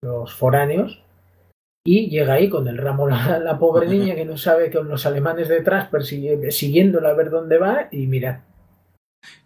[0.02, 1.02] los foráneos
[1.86, 5.48] y llega ahí con el ramo la, pobre niña que no sabe que los alemanes
[5.48, 5.88] detrás
[6.50, 8.44] siguiéndola a ver dónde va y mira.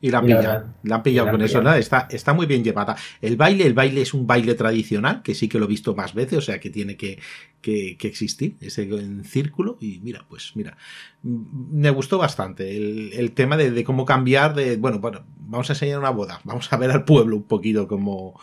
[0.01, 2.97] Y la han pillado, la han pillado con eso, está, está muy bien llevada.
[3.21, 6.15] El baile, el baile es un baile tradicional, que sí que lo he visto más
[6.15, 7.19] veces, o sea que tiene que,
[7.61, 10.77] que, existir, ese en círculo, y mira, pues mira,
[11.23, 15.99] me gustó bastante el, tema de, de, cómo cambiar de, bueno, bueno, vamos a enseñar
[15.99, 18.39] una boda, vamos a ver al pueblo un poquito cómo,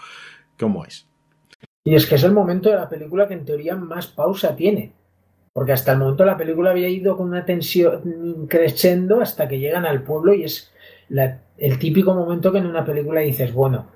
[0.57, 1.06] cómo es.
[1.87, 4.91] Y es que es el momento de la película que en teoría más pausa tiene.
[5.53, 9.85] Porque hasta el momento la película había ido con una tensión creciendo hasta que llegan
[9.85, 10.73] al pueblo y es
[11.09, 13.87] el típico momento que en una película dices, bueno,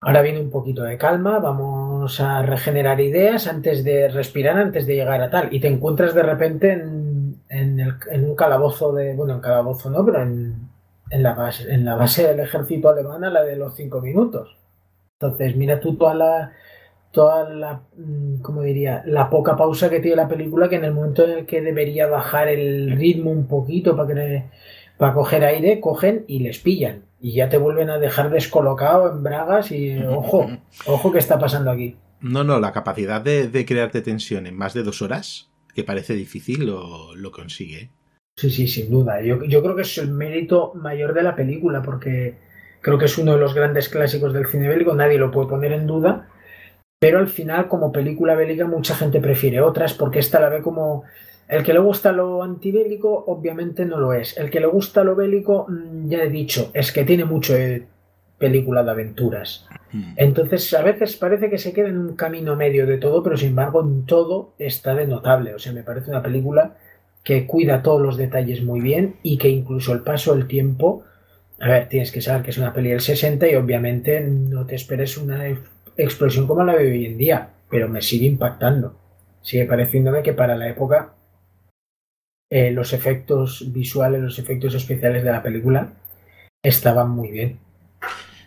[0.00, 4.94] ahora viene un poquito de calma, vamos a regenerar ideas antes de respirar, antes de
[4.94, 5.52] llegar a tal.
[5.52, 10.68] Y te encuentras de repente en, un calabozo de, bueno, en calabozo no, pero en,
[11.10, 14.56] la base, en la base del ejército alemán la de los cinco minutos.
[15.18, 16.52] Entonces, mira tú toda la,
[17.12, 20.94] toda la, mm, como diría, la poca pausa que tiene la película, que en el
[20.94, 24.44] momento en el que debería bajar el ritmo un poquito para que
[24.96, 27.04] para coger aire, cogen y les pillan.
[27.20, 30.50] Y ya te vuelven a dejar descolocado en bragas y ojo,
[30.86, 31.96] ojo que está pasando aquí.
[32.20, 36.14] No, no, la capacidad de, de crearte tensión en más de dos horas, que parece
[36.14, 37.90] difícil, lo, lo consigue.
[38.36, 39.20] Sí, sí, sin duda.
[39.22, 42.38] Yo, yo creo que es el mérito mayor de la película, porque
[42.80, 45.72] creo que es uno de los grandes clásicos del cine bélico, nadie lo puede poner
[45.72, 46.31] en duda
[47.02, 51.02] pero al final como película bélica mucha gente prefiere otras porque esta la ve como
[51.48, 55.16] el que le gusta lo antibélico obviamente no lo es, el que le gusta lo
[55.16, 57.88] bélico mm, ya he dicho, es que tiene mucho de
[58.38, 59.66] película de aventuras.
[59.92, 60.14] Hmm.
[60.14, 63.48] Entonces a veces parece que se queda en un camino medio de todo, pero sin
[63.48, 66.76] embargo en todo está de notable, o sea, me parece una película
[67.24, 71.02] que cuida todos los detalles muy bien y que incluso el paso del tiempo
[71.62, 74.74] a ver, tienes que saber que es una peli del 60 y obviamente no te
[74.74, 75.48] esperes una
[75.96, 78.98] explosión como la de hoy en día, pero me sigue impactando.
[79.40, 81.14] Sigue pareciéndome que para la época
[82.50, 85.94] eh, los efectos visuales, los efectos especiales de la película
[86.62, 87.58] estaban muy bien.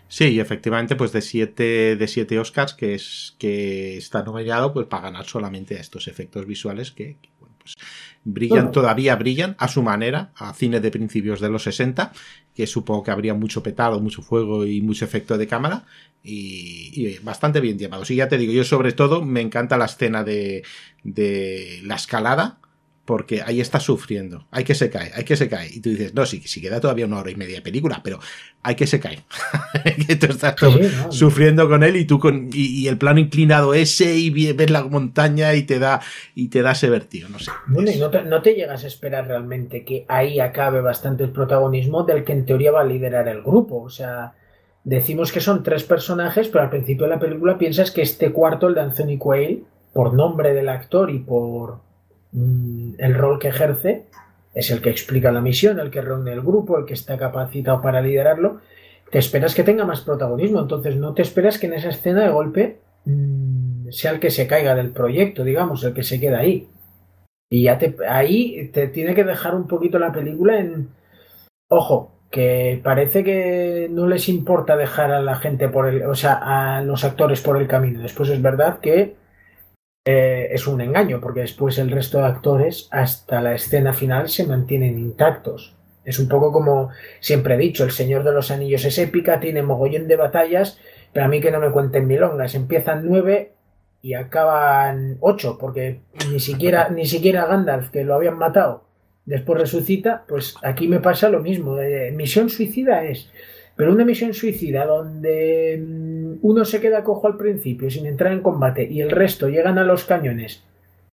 [0.08, 5.02] Sí, efectivamente, pues de siete, de siete Oscars que es que está nominado pues para
[5.02, 7.16] ganar solamente a estos efectos visuales que,
[7.74, 7.86] pues,
[8.24, 12.12] brillan, todavía brillan a su manera, a cine de principios de los 60,
[12.54, 15.84] que supongo que habría mucho petado, mucho fuego y mucho efecto de cámara,
[16.22, 18.10] y, bastante bien llevados.
[18.10, 20.64] Y ya te digo, yo sobre todo me encanta la escena de,
[21.04, 22.58] de la escalada,
[23.06, 24.46] porque ahí está sufriendo.
[24.50, 25.68] Hay que se cae, hay que se cae.
[25.72, 28.18] Y tú dices, no, sí, si queda todavía una hora y media de película, pero
[28.62, 29.20] hay que se cae.
[30.06, 30.56] que tú estás
[31.10, 35.54] sufriendo con él y tú con, y, el plano inclinado ese y ves la montaña
[35.54, 36.02] y te da,
[36.34, 37.52] y te da ese vertigo, no sé.
[37.68, 41.30] Bueno, y no te, no te llegas a esperar realmente que ahí acabe bastante el
[41.30, 43.82] protagonismo del que en teoría va a liderar el grupo.
[43.82, 44.34] O sea,
[44.82, 48.66] decimos que son tres personajes, pero al principio de la película piensas que este cuarto,
[48.66, 51.85] el de Anthony Quayle, por nombre del actor y por
[52.32, 54.06] el rol que ejerce,
[54.54, 57.82] es el que explica la misión, el que reúne el grupo, el que está capacitado
[57.82, 58.60] para liderarlo,
[59.10, 62.30] te esperas que tenga más protagonismo, entonces no te esperas que en esa escena de
[62.30, 66.68] golpe mm, sea el que se caiga del proyecto, digamos, el que se queda ahí.
[67.48, 70.88] Y ya te, ahí te tiene que dejar un poquito la película en...
[71.68, 76.76] Ojo, que parece que no les importa dejar a la gente por el, o sea,
[76.76, 78.02] a los actores por el camino.
[78.02, 79.16] Después es verdad que
[80.08, 84.46] eh, es un engaño, porque después el resto de actores hasta la escena final se
[84.46, 85.74] mantienen intactos.
[86.04, 89.62] Es un poco como siempre he dicho, El Señor de los Anillos es épica, tiene
[89.62, 90.78] mogollón de batallas,
[91.12, 92.54] pero a mí que no me cuenten milongas.
[92.54, 93.54] Empiezan nueve
[94.00, 98.84] y acaban ocho, porque ni siquiera, ni siquiera Gandalf, que lo habían matado,
[99.24, 101.76] después resucita, pues aquí me pasa lo mismo.
[102.12, 103.28] misión suicida es,
[103.76, 108.42] pero una misión suicida donde mm, uno se queda cojo al principio sin entrar en
[108.42, 110.64] combate y el resto llegan a los cañones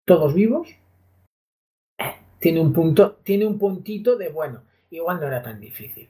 [0.04, 0.68] todos vivos,
[1.98, 2.04] eh,
[2.38, 6.08] tiene un punto, tiene un puntito de bueno, igual no era tan difícil.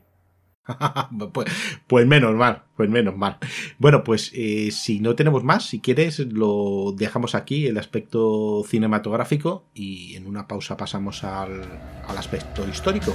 [1.33, 1.51] pues,
[1.87, 3.39] pues, menos mal, pues menos mal.
[3.79, 9.65] Bueno, pues eh, si no tenemos más, si quieres, lo dejamos aquí, el aspecto cinematográfico,
[9.75, 11.63] y en una pausa pasamos al,
[12.07, 13.15] al aspecto histórico.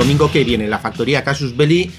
[0.00, 1.90] Domingo que viene en la factoría Casus Belli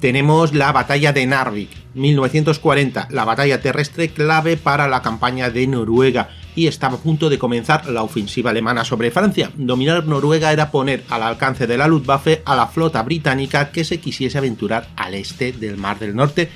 [0.00, 6.30] tenemos la batalla de Narvik, 1940, la batalla terrestre clave para la campaña de Noruega
[6.56, 9.50] y estaba a punto de comenzar la ofensiva alemana sobre Francia.
[9.54, 14.00] Dominar Noruega era poner al alcance de la Luftwaffe a la flota británica que se
[14.00, 16.48] quisiese aventurar al este del Mar del Norte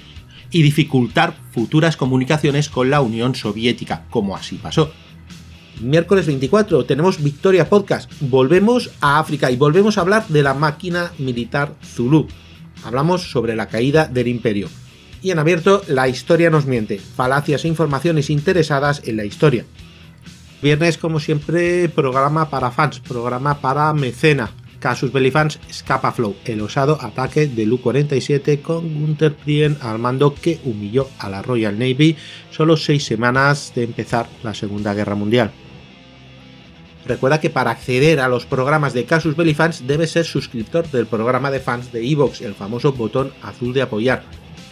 [0.50, 4.90] y dificultar futuras comunicaciones con la Unión Soviética, como así pasó
[5.80, 8.10] miércoles 24 tenemos Victoria Podcast.
[8.20, 12.26] Volvemos a África y volvemos a hablar de la máquina militar Zulu.
[12.84, 14.68] Hablamos sobre la caída del imperio.
[15.22, 16.98] Y en abierto, la historia nos miente.
[16.98, 19.64] Falacias e informaciones interesadas en la historia.
[20.62, 24.50] Viernes, como siempre, programa para fans, programa para mecena.
[24.78, 30.34] Casus Belli Fans Scapa Flow, el osado ataque de Lu-47 con Gunther Prien al mando
[30.34, 32.16] que humilló a la Royal Navy
[32.50, 35.50] solo seis semanas de empezar la Segunda Guerra Mundial.
[37.06, 41.06] Recuerda que para acceder a los programas de Casus Belli Fans debes ser suscriptor del
[41.06, 44.24] programa de fans de Evox, el famoso botón azul de apoyar.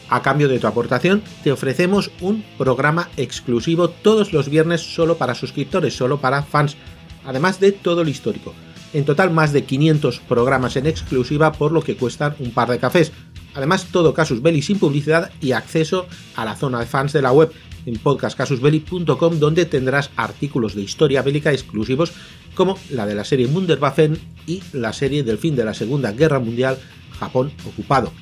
[0.09, 5.37] A cambio de tu aportación, te ofrecemos un programa exclusivo todos los viernes solo para
[5.37, 6.77] suscriptores, solo para fans,
[7.25, 8.53] además de todo el histórico.
[8.93, 12.79] En total, más de 500 programas en exclusiva, por lo que cuestan un par de
[12.79, 13.13] cafés.
[13.55, 17.33] Además, todo Casus Belli sin publicidad y acceso a la zona de fans de la
[17.33, 17.53] web,
[17.87, 22.13] en podcastcasusbelli.com donde tendrás artículos de historia bélica exclusivos
[22.55, 26.39] como la de la serie Munderwaffen y la serie del fin de la Segunda Guerra
[26.39, 26.79] Mundial
[27.19, 28.13] Japón ocupado.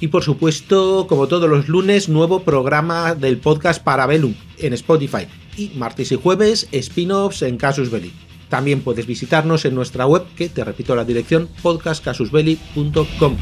[0.00, 5.70] Y por supuesto, como todos los lunes, nuevo programa del podcast Parabellum en Spotify y
[5.76, 8.12] martes y jueves spin-offs en Casus Belli.
[8.48, 13.36] También puedes visitarnos en nuestra web que te repito la dirección podcastcasusbelli.com.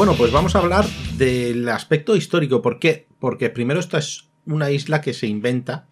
[0.00, 0.86] Bueno, pues vamos a hablar
[1.18, 2.62] del aspecto histórico.
[2.62, 3.06] ¿Por qué?
[3.18, 5.88] Porque primero esta es una isla que se inventa,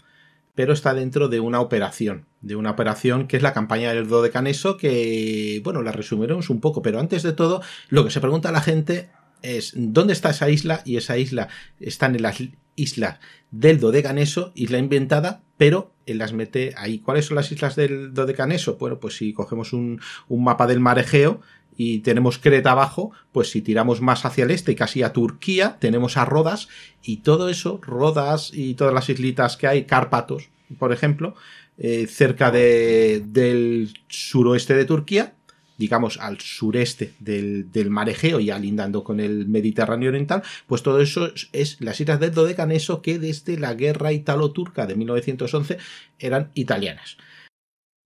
[0.54, 4.78] pero está dentro de una operación, de una operación que es la campaña del Dodecaneso,
[4.78, 8.52] que, bueno, la resumiremos un poco, pero antes de todo, lo que se pregunta a
[8.52, 9.10] la gente
[9.42, 10.80] es, ¿dónde está esa isla?
[10.86, 12.42] Y esa isla está en las
[12.76, 13.18] islas
[13.50, 17.00] del Dodecaneso, isla inventada, pero él las mete ahí.
[17.00, 18.78] ¿Cuáles son las islas del Dodecaneso?
[18.78, 21.42] Bueno, pues si cogemos un, un mapa del mar Egeo,
[21.78, 26.16] y tenemos Creta abajo, pues si tiramos más hacia el este, casi a Turquía, tenemos
[26.16, 26.68] a Rodas
[27.02, 31.36] y todo eso, Rodas y todas las islitas que hay, Cárpatos, por ejemplo,
[31.78, 35.34] eh, cerca de, del suroeste de Turquía,
[35.78, 41.00] digamos al sureste del, del mar Egeo y alindando con el Mediterráneo Oriental, pues todo
[41.00, 45.78] eso es, las islas del Dodecaneso que desde la guerra italo-turca de 1911
[46.18, 47.18] eran italianas.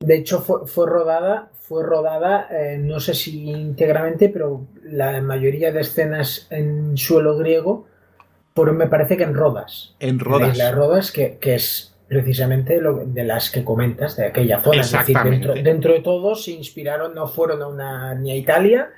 [0.00, 5.72] De hecho, fue, fue rodada, fue rodada, eh, no sé si íntegramente, pero la mayoría
[5.72, 7.86] de escenas en suelo griego
[8.54, 9.94] fueron, me parece que en Rodas.
[9.98, 10.60] En Rodas.
[10.60, 14.82] En Rodas, que, es precisamente lo, de las que comentas, de aquella zona.
[14.82, 18.90] Es decir, dentro, dentro, de todo se inspiraron, no fueron a una, ni a Italia,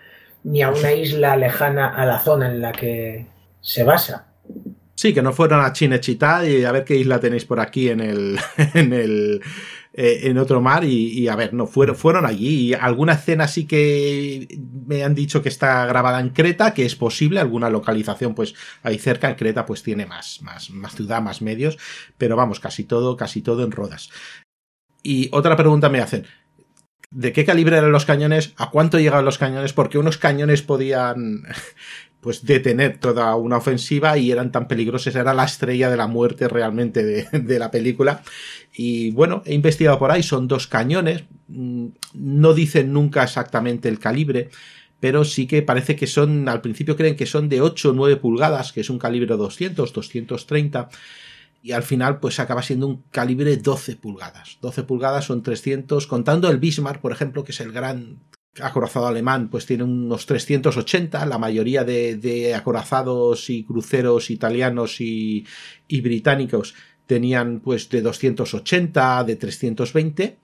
[0.42, 3.26] ni a una isla lejana a la zona en la que
[3.60, 4.32] se basa.
[4.96, 8.00] Sí, que no fueron a Chinechita y a ver qué isla tenéis por aquí en
[8.00, 8.36] el,
[8.74, 9.42] en el,
[9.96, 12.68] eh, en otro mar y, a ver, no, fueron, fueron allí.
[12.68, 14.48] Y alguna escena sí que
[14.86, 18.98] me han dicho que está grabada en Creta, que es posible, alguna localización pues ahí
[18.98, 21.78] cerca, en Creta pues tiene más, más, más ciudad, más medios,
[22.18, 24.10] pero vamos, casi todo, casi todo en Rodas.
[25.04, 26.26] Y otra pregunta me hacen,
[27.12, 28.52] ¿de qué calibre eran los cañones?
[28.56, 29.72] ¿A cuánto llegaban los cañones?
[29.72, 31.44] Porque unos cañones podían
[32.24, 36.48] pues detener toda una ofensiva y eran tan peligrosos, era la estrella de la muerte
[36.48, 38.22] realmente de, la película.
[38.74, 43.98] Y bueno, he investigado por ahí, son dos cañones, mm, no dicen nunca exactamente el
[43.98, 44.48] calibre,
[45.00, 48.16] pero sí que parece que son, al principio creen que son de 8 o 9
[48.16, 50.88] pulgadas, que es un calibre 200, 230,
[51.62, 54.56] y al final pues acaba siendo un calibre 12 pulgadas.
[54.62, 58.20] 12 pulgadas son 300, contando el Bismarck, por ejemplo, que es el gran
[58.60, 65.44] acorazado alemán, pues tiene unos 380, la mayoría de, acorazados y cruceros italianos y,
[65.88, 66.74] británicos
[67.06, 70.38] tenían pues de 280, de 320,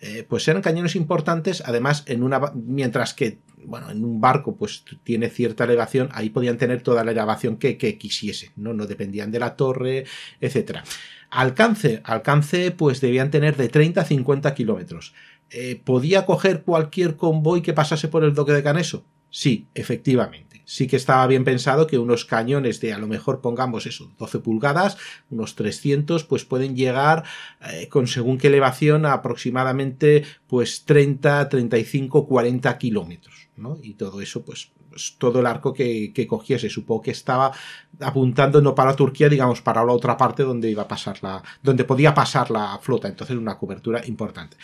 [0.00, 4.84] eh, pues eran cañones importantes, además en una, mientras que, bueno, en un barco pues
[5.04, 8.74] tiene cierta elevación, ahí podían tener toda la elevación que, que quisiesen, ¿no?
[8.74, 10.04] No dependían de la torre,
[10.40, 10.84] etcétera.
[11.30, 15.14] Alcance, alcance pues debían tener de 30 a 50 kilómetros.
[15.52, 19.04] Eh, ¿Podía coger cualquier convoy que pasase por el doque de Caneso?
[19.30, 23.86] Sí, efectivamente sí que estaba bien pensado que unos cañones de a lo mejor pongamos
[23.86, 24.96] eso, 12 pulgadas,
[25.30, 27.24] unos 300, pues pueden llegar
[27.70, 33.78] eh, con según qué elevación a aproximadamente pues 30, 35, 40 kilómetros, ¿no?
[33.82, 36.70] Y todo eso pues, pues todo el arco que, que, cogiese.
[36.70, 37.52] Supongo que estaba
[38.00, 41.84] apuntando no para Turquía, digamos, para la otra parte donde iba a pasar la, donde
[41.84, 43.08] podía pasar la flota.
[43.08, 44.56] Entonces, una cobertura importante.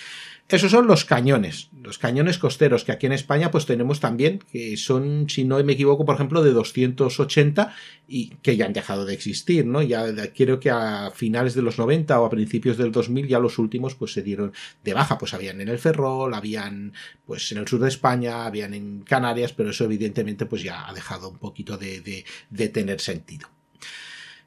[0.51, 4.78] Esos son los cañones, los cañones costeros, que aquí en España pues tenemos también, que
[4.78, 7.74] son, si no me equivoco, por ejemplo, de 280
[8.09, 9.82] y que ya han dejado de existir, ¿no?
[9.82, 13.59] Ya creo que a finales de los 90 o a principios del 2000 ya los
[13.59, 16.94] últimos pues se dieron de baja, pues habían en el Ferrol, habían
[17.26, 20.94] pues en el sur de España, habían en Canarias, pero eso evidentemente pues ya ha
[20.94, 23.51] dejado un poquito de, de, tener sentido.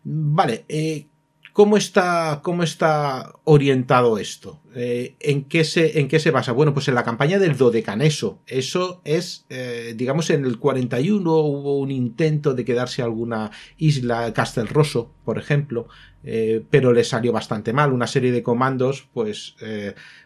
[0.04, 1.06] Vale, eh,
[1.54, 4.62] ¿Cómo está, cómo está orientado esto?
[4.74, 6.54] Eh, ¿en, qué se, ¿En qué se basa?
[6.54, 8.40] Bueno, pues en la campaña del Dodecaneso.
[8.48, 15.12] Eso es, eh, digamos, en el 41 hubo un intento de quedarse alguna isla, Castelrosso,
[15.26, 15.88] por ejemplo,
[16.24, 17.92] eh, pero le salió bastante mal.
[17.92, 19.56] Una serie de comandos, pues,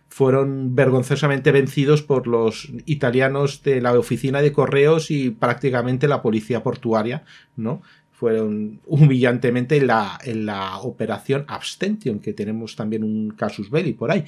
[0.08, 6.62] fueron vergonzosamente vencidos por los italianos de la oficina de correos y prácticamente la policía
[6.62, 7.82] portuaria, ¿no?
[8.18, 14.12] Fueron humillantemente en la, en la operación Abstention, que tenemos también un casus belli por
[14.12, 14.24] ahí.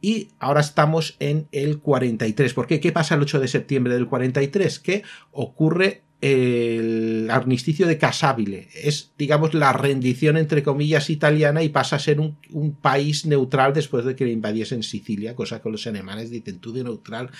[0.00, 2.54] Y ahora estamos en el 43.
[2.54, 2.78] ¿Por qué?
[2.78, 4.78] ¿Qué pasa el 8 de septiembre del 43?
[4.78, 5.02] Que
[5.32, 8.68] ocurre el armisticio de Casabile.
[8.74, 12.36] Es, digamos, la rendición, entre comillas, italiana y pasa a ser un,
[12.80, 16.84] país neutral después de que le invadiesen Sicilia, cosa que los alemanes dicen, tú de
[16.84, 17.30] neutral,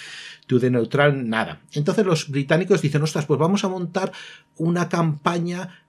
[0.47, 1.63] tú de neutral, nada.
[1.73, 4.13] Entonces los británicos dicen, ostras, pues vamos a montar
[4.57, 5.85] una campaña,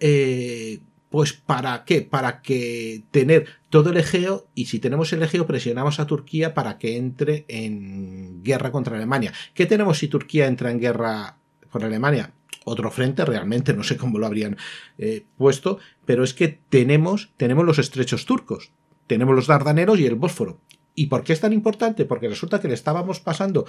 [0.00, 2.02] eh, pues para qué?
[2.02, 6.78] Para que tener todo el Egeo y si tenemos el Egeo presionamos a Turquía para
[6.78, 9.32] que entre en guerra contra Alemania.
[9.54, 11.36] ¿Qué tenemos si Turquía entra en guerra
[11.76, 12.32] con Alemania,
[12.64, 14.56] otro frente, realmente no sé cómo lo habrían
[14.96, 18.72] eh, puesto, pero es que tenemos, tenemos los estrechos turcos,
[19.06, 20.58] tenemos los Dardaneros y el Bósforo.
[20.94, 22.06] ¿Y por qué es tan importante?
[22.06, 23.66] Porque resulta que le estábamos pasando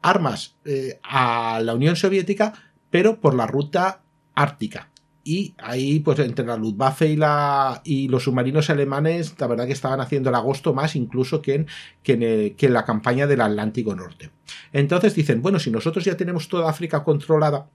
[0.00, 2.54] armas eh, a la Unión Soviética,
[2.88, 4.00] pero por la ruta
[4.34, 4.88] ártica.
[5.22, 9.72] Y ahí, pues entre la Luftwaffe y, la, y los submarinos alemanes, la verdad que
[9.72, 11.66] estaban haciendo el agosto más incluso que
[12.02, 14.30] en, que la campaña del Atlántico Norte.
[14.72, 17.68] Entonces dicen, bueno, si nosotros ya tenemos toda África controlada,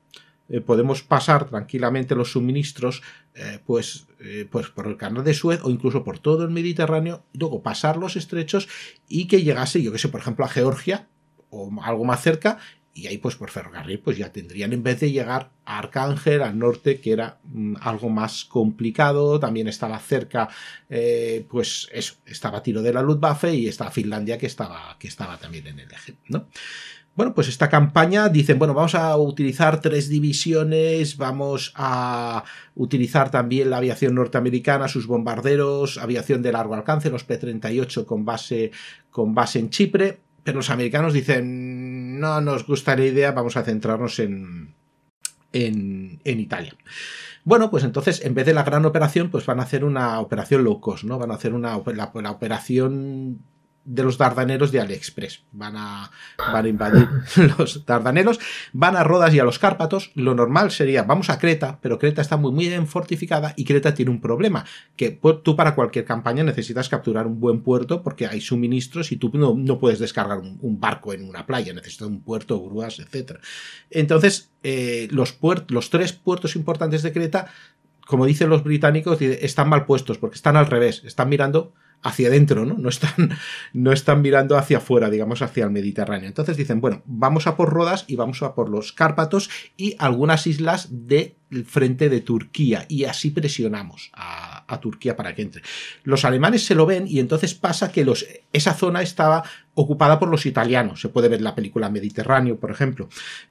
[0.48, 3.02] eh, podemos pasar tranquilamente los suministros
[3.34, 7.24] eh, pues, eh, pues por el canal de Suez o incluso por todo el Mediterráneo,
[7.34, 8.68] luego pasar los estrechos
[9.08, 11.08] y que llegase, yo que sé, por ejemplo, a Georgia
[11.50, 12.60] o algo más cerca
[12.96, 16.58] y ahí pues por ferrocarril pues ya tendrían en vez de llegar a Arcángel al
[16.58, 20.48] norte que era mm, algo más complicado también estaba cerca
[20.90, 25.38] eh, pues eso estaba tiro de la Luftwaffe y estaba Finlandia que estaba que estaba
[25.38, 26.48] también en el eje no
[27.16, 32.44] bueno, pues esta campaña dicen, bueno, vamos a utilizar tres divisiones, vamos a
[32.76, 38.72] utilizar también la aviación norteamericana, sus bombarderos, aviación de largo alcance, los P-38 con base,
[39.12, 43.64] con base en Chipre, pero los americanos dicen, no nos gusta la idea, vamos a
[43.64, 44.76] centrarnos en,
[45.52, 46.76] en, en Italia.
[47.44, 50.64] Bueno, pues entonces, en vez de la gran operación, pues van a hacer una operación
[50.64, 51.18] low cost, ¿no?
[51.18, 53.40] Van a hacer una la operación
[53.86, 55.44] de los dardaneros de AliExpress.
[55.52, 57.08] Van a, van a invadir
[57.58, 58.40] los dardaneros,
[58.74, 60.12] van a Rodas y a los Cárpatos.
[60.16, 63.94] Lo normal sería, vamos a Creta, pero Creta está muy, muy bien fortificada y Creta
[63.94, 64.66] tiene un problema,
[64.96, 65.12] que
[65.44, 69.54] tú para cualquier campaña necesitas capturar un buen puerto porque hay suministros y tú no,
[69.56, 73.40] no puedes descargar un, barco en una playa, necesitas un puerto, grúas, etc.
[73.90, 77.48] Entonces, eh, los tres puertos importantes de Creta,
[78.08, 81.74] como dicen los británicos, están mal puestos porque están al revés, están mirando
[82.06, 82.76] hacia adentro, ¿no?
[82.76, 83.32] No están,
[83.74, 86.28] no están mirando hacia afuera, digamos, hacia el Mediterráneo.
[86.28, 90.46] Entonces dicen, bueno, vamos a por Rodas y vamos a por los Cárpatos y algunas
[90.46, 91.34] islas del
[91.66, 95.64] frente de Turquía y así presionamos a, Turquía para que entre.
[96.04, 98.06] Los alemanes se lo ven y entonces pasa que
[98.52, 99.44] esa zona estaba
[99.74, 101.02] ocupada por los italianos.
[101.02, 103.08] Se puede ver la película Mediterráneo, por ejemplo.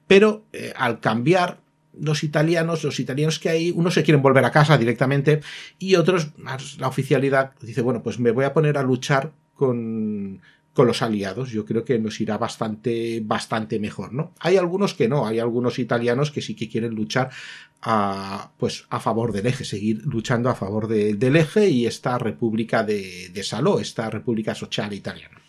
[0.07, 1.64] Pero eh, al cambiar
[1.99, 5.41] los italianos, los italianos que hay, unos se quieren volver a casa directamente
[5.79, 10.41] y otros, más la oficialidad, dice, bueno, pues me voy a poner a luchar con,
[10.73, 11.49] con los aliados.
[11.51, 14.33] Yo creo que nos irá bastante, bastante mejor, ¿no?
[14.39, 17.29] Hay algunos que no, hay algunos italianos que sí que quieren luchar
[17.81, 22.83] a, pues, a favor del eje, seguir luchando a favor del eje y esta república
[22.83, 25.39] de, de Saló, esta república social italiana.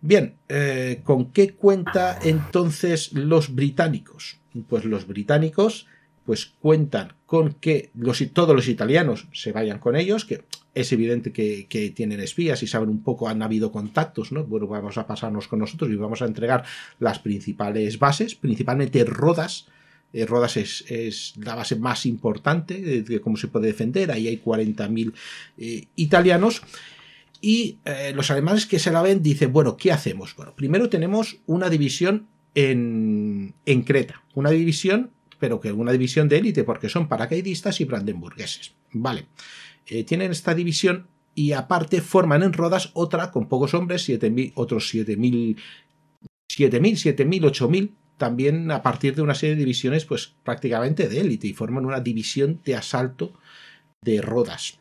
[0.00, 4.39] Bien, eh, ¿con qué cuenta entonces los británicos?
[4.68, 5.86] Pues los británicos
[6.24, 10.44] pues cuentan con que los, todos los italianos se vayan con ellos, que
[10.74, 14.44] es evidente que, tienen espías y saben un poco, han habido contactos, ¿no?
[14.44, 16.64] Bueno, vamos a pasarnos con nosotros y vamos a entregar
[16.98, 19.66] las principales bases, principalmente Rodas.
[20.12, 25.12] Eh, Rodas es, la base más importante de, cómo se puede defender, ahí hay 40.000
[25.58, 26.62] eh, italianos.
[27.40, 30.36] Y eh, los alemanes que se la ven dicen, bueno, ¿qué hacemos?
[30.36, 33.54] Bueno, primero tenemos una división en,
[33.86, 34.22] Creta.
[34.34, 38.74] Una división, pero que una división de élite, porque son paracaidistas y brandenburgueses.
[38.92, 39.26] Vale.
[39.86, 44.92] Eh, tienen esta división y aparte forman en Rodas otra con pocos hombres, 7.000, otros
[44.92, 45.56] 7.000,
[46.50, 51.46] 7.000, 7.000, 8.000, también a partir de una serie de divisiones, pues prácticamente de élite,
[51.46, 53.32] y forman una división de asalto
[54.02, 54.79] de Rodas.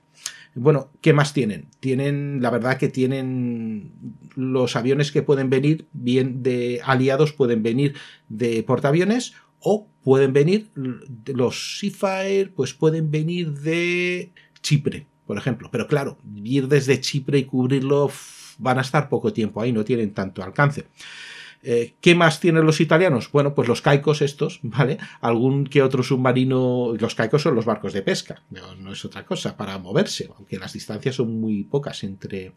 [0.62, 1.70] Bueno, ¿qué más tienen?
[1.80, 3.93] Tienen, la verdad que tienen
[4.36, 7.95] los aviones que pueden venir, bien de aliados, pueden venir
[8.28, 10.70] de portaaviones o pueden venir,
[11.28, 15.70] los Seafire, pues pueden venir de Chipre, por ejemplo.
[15.72, 18.12] Pero claro, ir desde Chipre y cubrirlo
[18.57, 20.88] van a estar poco tiempo ahí, no tienen tanto alcance.
[21.62, 23.32] Eh, ¿Qué más tienen los italianos?
[23.32, 24.97] Bueno, pues los caicos estos, ¿vale?
[25.22, 29.57] Algún que otro submarino, los caicos son los barcos de pesca, no, es otra cosa,
[29.57, 32.53] para moverse, aunque las distancias son muy pocas entre,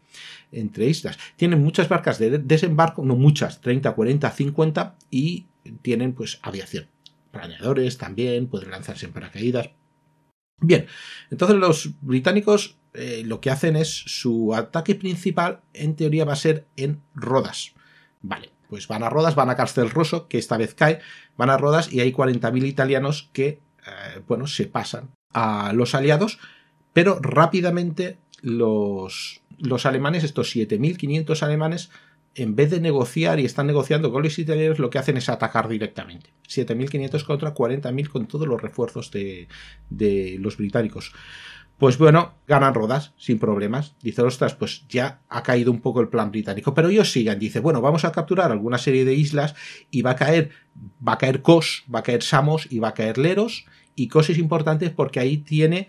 [0.51, 1.17] entre islas.
[1.35, 5.47] Tienen muchas barcas de desembarco, no muchas, 30, 40, 50, y
[5.81, 6.87] tienen pues aviación.
[7.31, 9.69] Planeadores también, pueden lanzarse en paracaídas.
[10.61, 10.85] Bien,
[11.29, 16.37] entonces los británicos eh, lo que hacen es su ataque principal, en teoría va a
[16.37, 17.73] ser en Rodas.
[18.21, 20.99] Vale, pues van a Rodas, van a Castel Rosso, que esta vez cae,
[21.37, 23.59] van a Rodas y hay 40.000 italianos que, eh,
[24.27, 26.39] bueno, se pasan a los aliados,
[26.91, 31.91] pero rápidamente los, los alemanes, estos 7.500 alemanes,
[32.33, 35.69] en vez de negociar y están negociando con los italianos, lo que hacen es atacar
[35.69, 36.31] directamente.
[36.49, 39.49] 7.500 contra 40.000 con todos los refuerzos de,
[39.91, 41.13] de los británicos.
[41.77, 43.95] Pues bueno, ganan rodas sin problemas.
[44.01, 46.73] Dice, ostras, pues ya ha caído un poco el plan británico.
[46.73, 47.39] Pero ellos sigan.
[47.39, 49.55] Dice, bueno, vamos a capturar alguna serie de islas
[49.91, 50.51] y va a caer,
[51.05, 53.65] va a caer Kos, va a caer Samos y va a caer Leros.
[53.95, 55.87] Y Kos es importante porque ahí tiene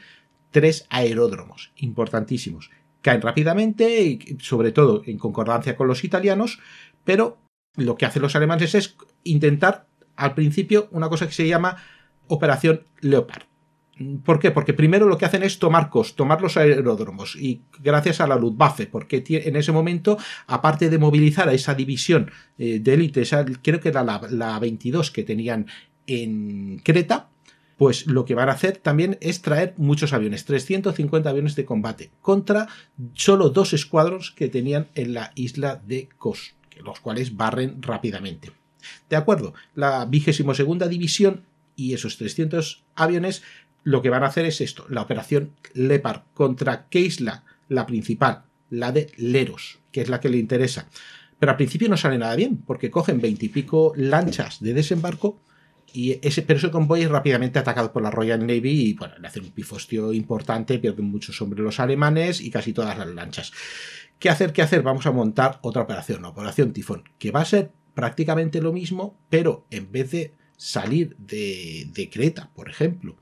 [0.51, 2.71] tres aeródromos importantísimos.
[3.03, 6.59] Caen rápidamente y sobre todo en concordancia con los italianos,
[7.05, 7.39] pero
[7.77, 11.77] lo que hacen los alemanes es intentar al principio una cosa que se llama
[12.29, 13.45] Operación Leopard
[14.25, 14.51] ¿Por qué?
[14.51, 18.37] Porque primero lo que hacen es tomar COS, tomar los aeródromos y gracias a la
[18.37, 20.19] Luftwaffe, porque en ese momento,
[20.49, 23.23] aparte de movilizar a esa división eh, de élite,
[23.63, 25.67] creo que era la, la 22 que tenían
[26.09, 27.29] en Creta,
[27.77, 32.11] pues lo que van a hacer también es traer muchos aviones, 350 aviones de combate,
[32.21, 32.69] contra
[33.15, 38.53] solo dos escuadros que tenían en la isla de Kos, los cuales barren rápidamente.
[39.09, 41.45] De acuerdo, la vigésimo segunda división
[41.77, 43.43] y esos 300 aviones
[43.85, 48.45] lo que van a hacer es esto, la operación Lepar contra qué isla, la principal,
[48.71, 50.89] la de Leros, que es la que le interesa.
[51.39, 55.41] Pero al principio no sale nada bien, porque cogen veintipico lanchas de desembarco
[55.93, 59.29] y ese, pero ese convoy es rápidamente atacado por la Royal Navy y bueno, le
[59.29, 63.53] hacen un pifostio importante, pierden muchos hombres los alemanes y casi todas las lanchas.
[64.19, 64.53] ¿Qué hacer?
[64.53, 64.83] ¿Qué hacer?
[64.83, 69.17] Vamos a montar otra operación, la operación Tifón, que va a ser prácticamente lo mismo,
[69.29, 73.17] pero en vez de salir de Creta, por ejemplo,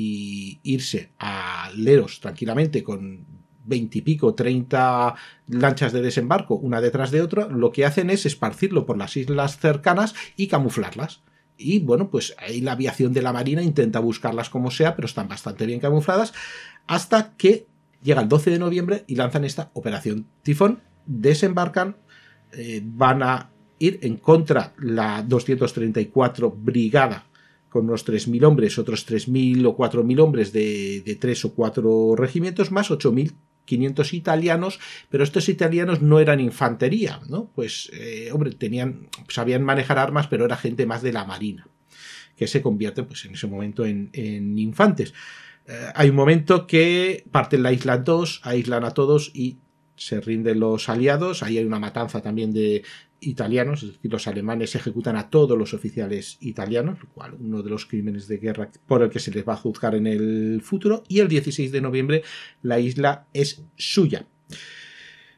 [0.00, 3.26] y irse a Leros tranquilamente con
[3.64, 5.16] veintipico, treinta
[5.48, 9.58] lanchas de desembarco, una detrás de otra, lo que hacen es esparcirlo por las islas
[9.58, 11.22] cercanas y camuflarlas.
[11.56, 15.26] Y bueno, pues ahí la aviación de la Marina intenta buscarlas como sea, pero están
[15.26, 16.32] bastante bien camufladas,
[16.86, 17.66] hasta que
[18.00, 21.96] llega el 12 de noviembre y lanzan esta operación Tifón, desembarcan,
[22.52, 27.27] eh, van a ir en contra la 234 Brigada
[27.68, 32.70] con unos 3.000 hombres, otros 3.000 o 4.000 hombres de, de 3 o 4 regimientos,
[32.70, 33.32] más 8.000
[33.68, 37.50] 500 italianos, pero estos italianos no eran infantería, ¿no?
[37.54, 41.68] Pues, eh, hombre, tenían, sabían manejar armas, pero era gente más de la marina,
[42.34, 44.10] que se convierte, pues, en ese momento en,
[44.58, 45.12] infantes.
[45.66, 49.58] Eh, hay un momento que parten la isla 2, aíslan a todos y
[49.96, 51.42] se rinden los aliados.
[51.42, 52.84] Ahí hay una matanza también de
[53.20, 57.70] italianos, es decir, los alemanes ejecutan a todos los oficiales italianos, lo cual uno de
[57.70, 61.02] los crímenes de guerra por el que se les va a juzgar en el futuro.
[61.08, 62.22] Y el 16 de noviembre
[62.62, 64.26] la isla es suya.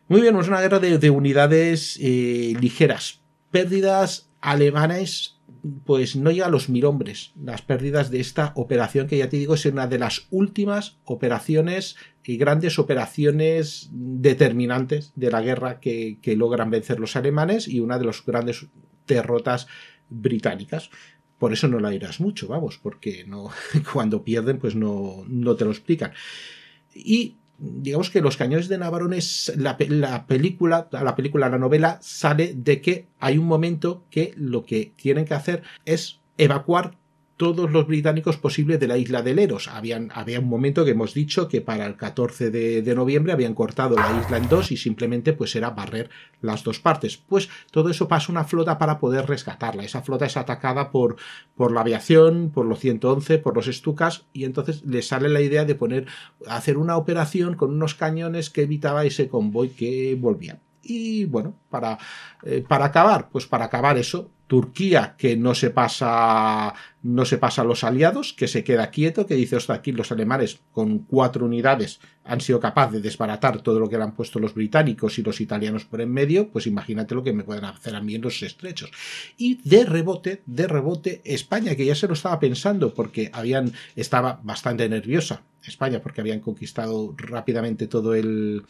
[0.09, 3.21] Muy bien, es una guerra de, unidades eh, ligeras.
[3.51, 5.40] Pérdidas alemanes
[5.85, 7.33] pues no llega a los mil hombres.
[7.43, 11.97] Las pérdidas de esta operación, que ya te digo, es una de las últimas operaciones
[12.25, 18.05] y grandes operaciones determinantes de la guerra que, logran vencer los alemanes y una de
[18.05, 18.67] las grandes
[19.07, 19.67] derrotas
[20.09, 20.91] británicas.
[21.39, 23.51] Por eso no la irás mucho, vamos, porque no,
[23.93, 26.13] cuando pierden, pues no, no te lo explican.
[26.95, 32.55] Y digamos que los cañones de Navarones, la, la, película, la película, la novela, sale
[32.57, 36.97] de que hay un momento que lo que tienen que hacer es evacuar
[37.41, 39.67] todos los británicos posibles de la isla de Leros.
[39.69, 43.97] Habían, había un momento que hemos dicho que para el 14 de, noviembre habían cortado
[43.97, 46.11] la isla en dos y simplemente pues era barrer
[46.43, 47.17] las dos partes.
[47.17, 49.85] Pues todo eso pasa una flota para poder rescatarla.
[49.85, 51.17] Esa flota es atacada por,
[51.57, 55.65] por la aviación, por los 111, por los Stukas y entonces le sale la idea
[55.65, 56.09] de poner,
[56.47, 60.61] hacer una operación con unos cañones que evitaba ese convoy que volvía.
[60.83, 61.97] Y bueno, para,
[62.43, 66.75] eh, para acabar, pues para acabar eso, Turquía que no se pasa
[67.05, 70.11] no se pasa a los aliados, que se queda quieto, que dice, hasta aquí los
[70.11, 74.41] alemanes con cuatro unidades han sido capaces de desbaratar todo lo que le han puesto
[74.41, 77.95] los británicos y los italianos por en medio, pues imagínate lo que me pueden hacer
[77.95, 78.91] a mí en los estrechos.
[79.39, 84.41] Y de rebote, de rebote, España, que ya se lo estaba pensando porque habían, estaba
[84.43, 88.65] bastante nerviosa España porque habían conquistado rápidamente todo el,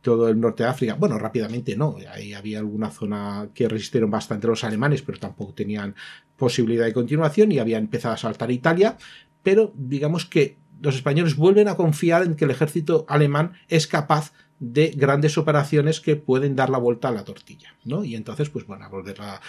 [0.00, 0.94] todo el norte de África.
[0.94, 5.94] Bueno, rápidamente no, ahí había alguna zona que resistieron bastante los alemanes, pero tampoco tenían
[6.36, 8.96] posibilidad de continuación y había empezado a saltar Italia,
[9.42, 14.32] pero digamos que los españoles vuelven a confiar en que el ejército alemán es capaz
[14.60, 18.04] de grandes operaciones que pueden dar la vuelta a la tortilla, ¿no?
[18.04, 19.40] Y entonces, pues bueno, a volver a,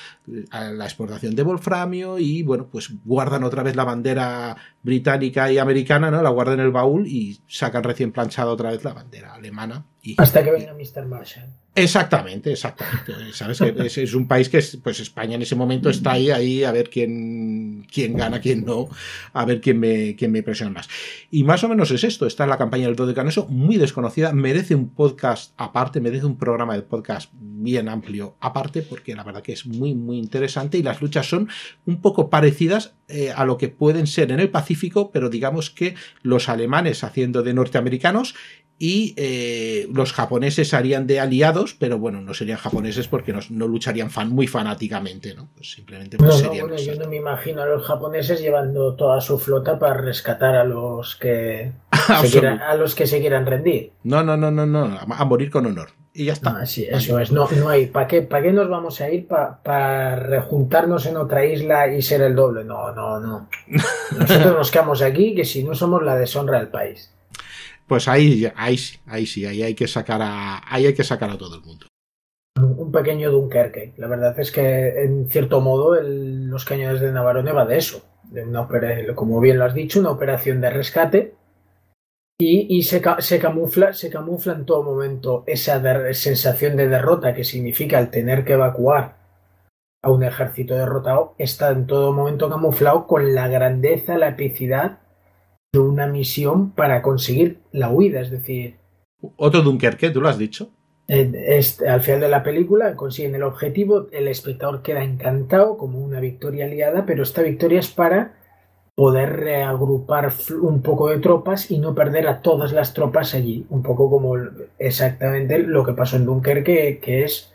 [0.71, 6.11] la exportación de wolframio y, bueno, pues guardan otra vez la bandera británica y americana,
[6.11, 6.21] ¿no?
[6.21, 9.85] La guardan en el baúl y sacan recién planchada otra vez la bandera alemana.
[10.01, 11.05] Y, Hasta que venga Mr.
[11.05, 11.49] Marshall.
[11.75, 13.33] Exactamente, exactamente.
[13.33, 16.71] Sabes que es, un país que, pues España en ese momento está ahí, ahí a
[16.71, 18.89] ver quién, quién gana, quién no,
[19.33, 20.89] a ver quién me, quién me presiona más.
[21.31, 22.25] Y más o menos es esto.
[22.25, 26.81] Está la campaña del Dodecaneso, muy desconocida, merece un podcast aparte, merece un programa de
[26.81, 31.29] podcast bien amplio aparte, porque la verdad que es muy, muy interesante y las luchas
[31.29, 31.49] son
[31.85, 35.95] un poco parecidas eh, a lo que pueden ser en el Pacífico, pero digamos que
[36.23, 38.35] los alemanes haciendo de norteamericanos
[38.81, 44.09] y eh, los japoneses harían de aliados, pero bueno, no serían japoneses porque no, lucharían
[44.09, 45.49] fan, muy fanáticamente, ¿no?
[45.53, 49.77] Pues simplemente pues serían yo no me imagino a los japoneses llevando toda su flota
[49.77, 51.73] para rescatar a los que
[52.21, 53.91] se quieran, a los que se quieran rendir.
[54.03, 55.89] No, no, no, no, no, a, morir con honor.
[56.13, 56.57] Y ya está.
[56.61, 57.33] Ah, sí, eso es.
[57.33, 57.87] No, no hay.
[57.87, 59.27] ¿Para qué, ¿Para qué nos vamos a ir?
[59.27, 62.63] ¿Para rejuntarnos en otra isla y ser el doble?
[62.63, 63.49] No, no, no.
[64.17, 67.13] Nosotros nos quedamos aquí, que si no somos la deshonra del país
[67.89, 71.29] pues ahí, ahí sí, ahí sí, ahí hay que sacar a, ahí hay que sacar
[71.29, 71.87] a todo el mundo.
[72.55, 73.93] Un pequeño Dunkerque.
[73.97, 78.03] La verdad es que, en cierto modo, los cañones de Navarone va de eso.
[78.23, 78.67] De una
[79.15, 81.35] como bien lo has dicho, una operación de rescate.
[82.41, 85.81] Y, se, camufla, se camufla en todo momento esa
[86.13, 89.17] sensación de derrota que significa el tener que evacuar
[90.01, 91.35] a un ejército derrotado.
[91.37, 94.99] Está en todo momento camuflado con la grandeza, la epicidad
[95.71, 98.77] de una misión para conseguir la huida, es decir...
[99.37, 100.71] Otro Dunkerque, tú lo has dicho.
[101.07, 106.65] al final de la película consiguen el objetivo, el espectador queda encantado como una victoria
[106.65, 108.39] aliada, pero esta victoria es para
[108.95, 113.65] poder reagrupar un poco de tropas y no perder a todas las tropas allí.
[113.69, 114.35] Un poco como
[114.77, 117.53] exactamente lo que pasó en Dunkerque, que es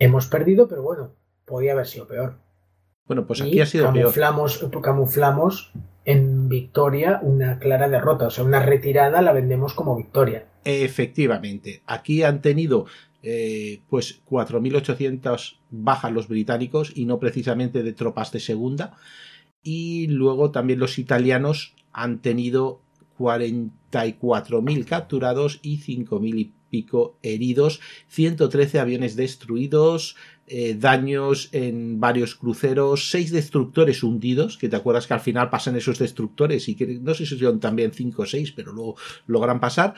[0.00, 1.12] hemos perdido, pero bueno,
[1.44, 2.34] podía haber sido peor.
[3.06, 4.82] Bueno, pues aquí ha sido camuflamos, peor.
[4.82, 5.72] Camuflamos
[6.04, 10.46] en victoria una clara derrota, o sea, una retirada la vendemos como victoria.
[10.64, 12.86] Efectivamente, aquí han tenido
[13.22, 18.96] eh, pues 4.800 bajas los británicos y no precisamente de tropas de segunda.
[19.62, 22.80] Y luego también los italianos han tenido
[23.18, 30.16] 44.000 capturados y 5.000 y pico heridos, 113 aviones destruidos,
[30.46, 35.76] eh, daños en varios cruceros, 6 destructores hundidos, que te acuerdas que al final pasan
[35.76, 39.60] esos destructores y que no sé si son también 5 o 6, pero luego logran
[39.60, 39.94] pasar.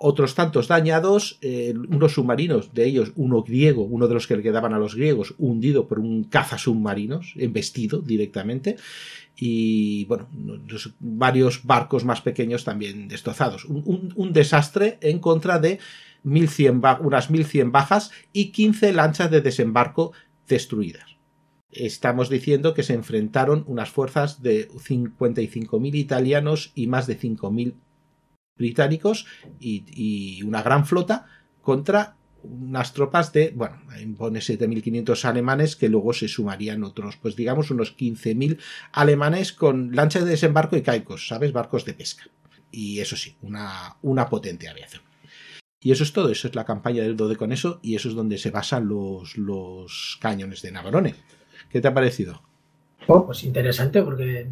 [0.00, 4.44] otros tantos dañados, eh, unos submarinos, de ellos uno griego, uno de los que le
[4.44, 8.76] quedaban a los griegos, hundido por un caza submarinos, embestido directamente,
[9.40, 10.28] y bueno,
[10.98, 13.64] varios barcos más pequeños también destrozados.
[13.64, 15.78] Un, desastre en contra de
[16.28, 20.12] 1100 unas 1100 bajas y 15 lanchas de desembarco
[20.46, 21.18] destruidas.
[21.70, 27.74] Estamos diciendo que se enfrentaron unas fuerzas de 55.000 italianos y más de 5.000
[28.56, 29.26] británicos
[29.60, 31.26] y, una gran flota
[31.62, 37.70] contra unas tropas de, bueno, impone 7.500 alemanes que luego se sumarían otros, pues digamos
[37.70, 38.58] unos 15.000
[38.92, 41.52] alemanes con lanchas de desembarco y caicos, ¿sabes?
[41.52, 42.24] Barcos de pesca.
[42.70, 45.07] Y eso sí, una, una potente aviación.
[45.80, 48.14] Y eso es todo, eso es la campaña del Dode con eso y eso es
[48.14, 51.14] donde se basan los, los cañones de Navarone.
[51.70, 52.42] ¿Qué te ha parecido?
[53.06, 54.48] Oh, pues interesante porque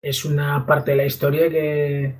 [0.00, 2.14] es una parte de la historia que,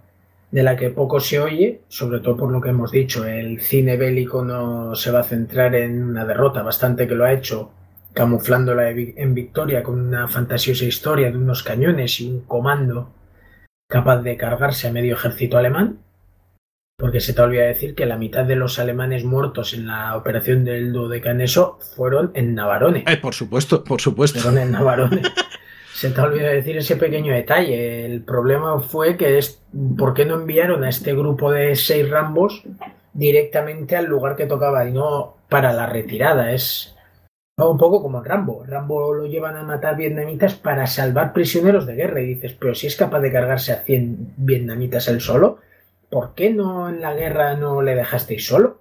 [0.50, 3.24] de la que poco se oye, sobre todo por lo que hemos dicho.
[3.24, 7.32] El cine bélico no se va a centrar en una derrota, bastante que lo ha
[7.32, 7.70] hecho,
[8.12, 13.12] camuflándola en victoria con una fantasiosa historia de unos cañones y un comando
[13.88, 16.00] capaz de cargarse a medio ejército alemán.
[16.98, 20.64] Porque se te olvida decir que la mitad de los alemanes muertos en la operación
[20.64, 23.04] del Duodecaneso fueron en Navarone.
[23.06, 24.40] Eh, por supuesto, por supuesto.
[24.40, 25.20] Fueron en Navarone.
[25.92, 28.06] Se te olvidó decir ese pequeño detalle.
[28.06, 29.62] El problema fue que es
[29.98, 32.62] por qué no enviaron a este grupo de seis Rambos
[33.12, 36.52] directamente al lugar que tocaba y no para la retirada.
[36.52, 36.94] Es
[37.58, 38.64] un poco como Rambo.
[38.66, 42.22] Rambo lo llevan a matar vietnamitas para salvar prisioneros de guerra.
[42.22, 45.60] Y dices, pero si es capaz de cargarse a 100 vietnamitas él solo,
[46.10, 48.80] ¿por qué no en la guerra no le dejasteis solo?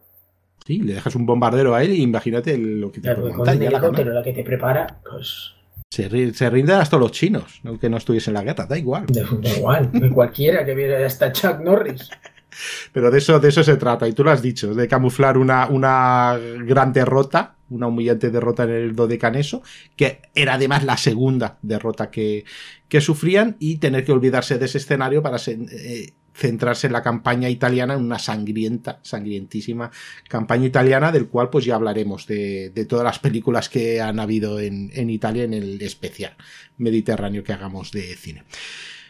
[0.65, 3.49] Sí, le dejas un bombardero a él y imagínate lo que te claro, con un
[3.49, 5.55] helicóptero la que te prepara, pues
[5.95, 9.05] se, rinden hasta los chinos, aunque no estuviesen en la guerra, da igual.
[9.07, 9.21] Da,
[9.55, 12.09] igual, cualquiera que viera hasta Chuck Norris.
[12.91, 15.67] Pero de eso, de eso se trata, y tú lo has dicho, de camuflar una,
[15.67, 19.61] una gran derrota, una humillante derrota en el Dodecaneso,
[19.95, 22.43] que era además la segunda derrota que,
[22.89, 27.49] que sufrían, y tener que olvidarse de ese escenario para eh, centrarse en la campaña
[27.49, 29.89] italiana, en una sangrienta, sangrientísima
[30.27, 35.09] campaña italiana, del cual pues ya hablaremos de, todas las películas que han habido en,
[35.09, 36.33] Italia en el especial
[36.77, 38.43] mediterráneo que hagamos de cine.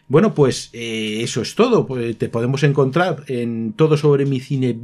[0.08, 1.88] Bueno, pues eh, eso es todo.
[1.88, 4.78] Pues, te podemos encontrar en todo sobre mi cine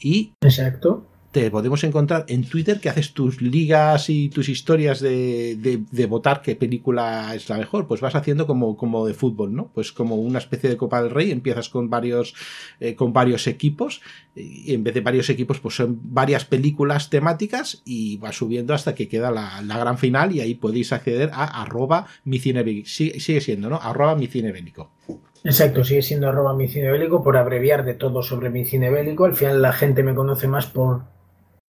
[0.00, 5.56] y Exacto te podemos encontrar en Twitter que haces tus ligas y tus historias de,
[5.90, 7.86] de, votar qué película es la mejor.
[7.86, 9.70] Pues vas haciendo como, como de fútbol, ¿no?
[9.74, 12.34] Pues como una especie de Copa del Rey, empiezas con varios,
[12.80, 14.00] eh, con varios equipos
[14.34, 18.94] y en vez de varios equipos pues son varias películas temáticas y vas subiendo hasta
[18.94, 23.40] que queda la, la gran final y ahí podéis acceder a arroba mi cine sigue,
[23.40, 23.76] siendo, ¿no?
[23.76, 24.90] Arroba mi cine bélico.
[25.44, 29.26] Exacto, sigue siendo arroba mi cine bélico por abreviar de todo sobre mi cine bélico.
[29.26, 31.17] Al final la gente me conoce más por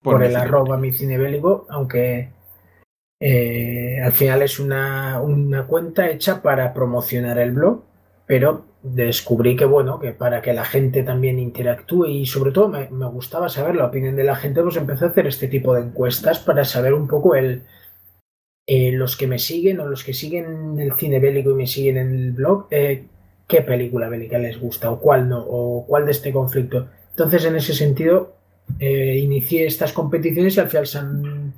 [0.05, 2.29] por, el arroba mi cine bélico, aunque
[3.19, 7.83] eh, al final es una, una, cuenta hecha para promocionar el blog,
[8.27, 12.87] pero descubrí que bueno, que para que la gente también interactúe y sobre todo me,
[13.07, 16.39] gustaba saber la opinión de la gente, pues empecé a hacer este tipo de encuestas
[16.39, 17.63] para saber un poco el
[18.67, 21.97] eh, los que me siguen o los que siguen el cine bélico y me siguen
[21.97, 23.07] en el blog, eh,
[23.49, 26.89] qué película bélica les gusta o cuál no, o cuál de este conflicto.
[27.11, 28.34] Entonces, en ese sentido,
[28.79, 31.55] eh, inicié estas competiciones y al final son,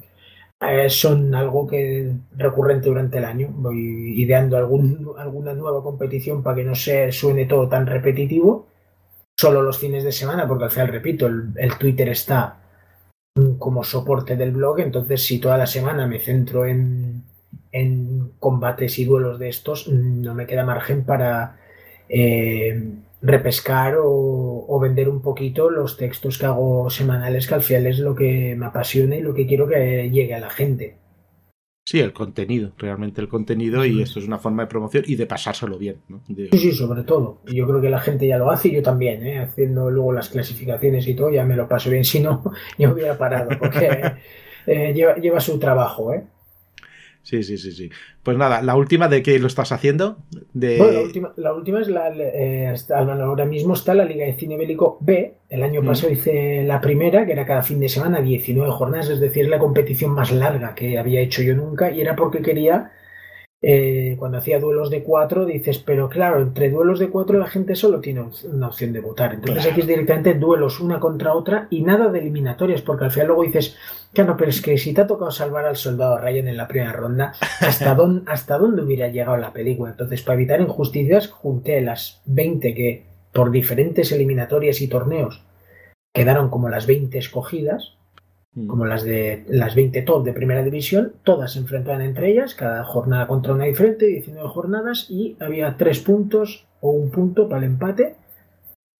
[0.60, 3.48] eh, son algo que recurrente durante el año.
[3.50, 8.66] Voy ideando algún, alguna nueva competición para que no se suene todo tan repetitivo.
[9.38, 12.58] Solo los fines de semana, porque al final, repito, el, Twitter está
[13.58, 17.22] como soporte del blog, entonces si toda la semana me centro en,
[17.70, 21.58] en combates y duelos de estos, no me queda margen para
[22.08, 22.92] eh,
[23.26, 28.14] repescar o, vender un poquito los textos que hago semanales, que al final es lo
[28.14, 30.98] que me apasiona y lo que quiero que llegue a la gente.
[31.84, 35.26] Sí, el contenido, realmente el contenido, y esto es una forma de promoción y de
[35.26, 35.98] pasárselo bien.
[36.08, 36.20] ¿no?
[36.26, 37.42] Sí, sí, sobre todo.
[37.46, 39.38] Yo creo que la gente ya lo hace y yo también, ¿eh?
[39.38, 42.04] haciendo luego las clasificaciones y todo, ya me lo paso bien.
[42.04, 42.42] Si no,
[42.78, 44.14] yo hubiera parado, porque
[44.66, 46.12] eh, lleva, lleva su trabajo.
[46.12, 46.24] ¿eh?
[47.26, 47.90] Sí, sí, sí, sí.
[48.22, 50.18] Pues nada, la última de qué lo estás haciendo.
[50.52, 50.78] De...
[50.78, 52.14] Bueno, la última, es la.
[52.14, 55.34] Eh, ahora mismo está la Liga de Cine Bélico B.
[55.48, 55.86] El año mm.
[55.86, 59.58] pasado hice la primera, que era cada fin de semana, 19 jornadas, es decir, la
[59.58, 62.92] competición más larga que había hecho yo nunca, y era porque quería
[63.62, 67.74] eh, cuando hacía duelos de cuatro, dices, pero claro, entre duelos de cuatro la gente
[67.74, 69.34] solo tiene una opción de votar.
[69.34, 73.28] Entonces aquí es directamente duelos una contra otra y nada de eliminatorias, porque al final
[73.28, 73.76] luego dices,
[74.12, 76.92] claro, pero es que si te ha tocado salvar al soldado Ryan en la primera
[76.92, 79.90] ronda, ¿hasta dónde, hasta dónde hubiera llegado la película?
[79.90, 85.42] Entonces, para evitar injusticias, junté las 20 que por diferentes eliminatorias y torneos
[86.12, 87.96] quedaron como las 20 escogidas.
[88.66, 92.84] Como las de las 20 top de primera división, todas se enfrentaban entre ellas, cada
[92.84, 97.72] jornada contra una diferente, 19 jornadas, y había tres puntos o un punto para el
[97.72, 98.16] empate,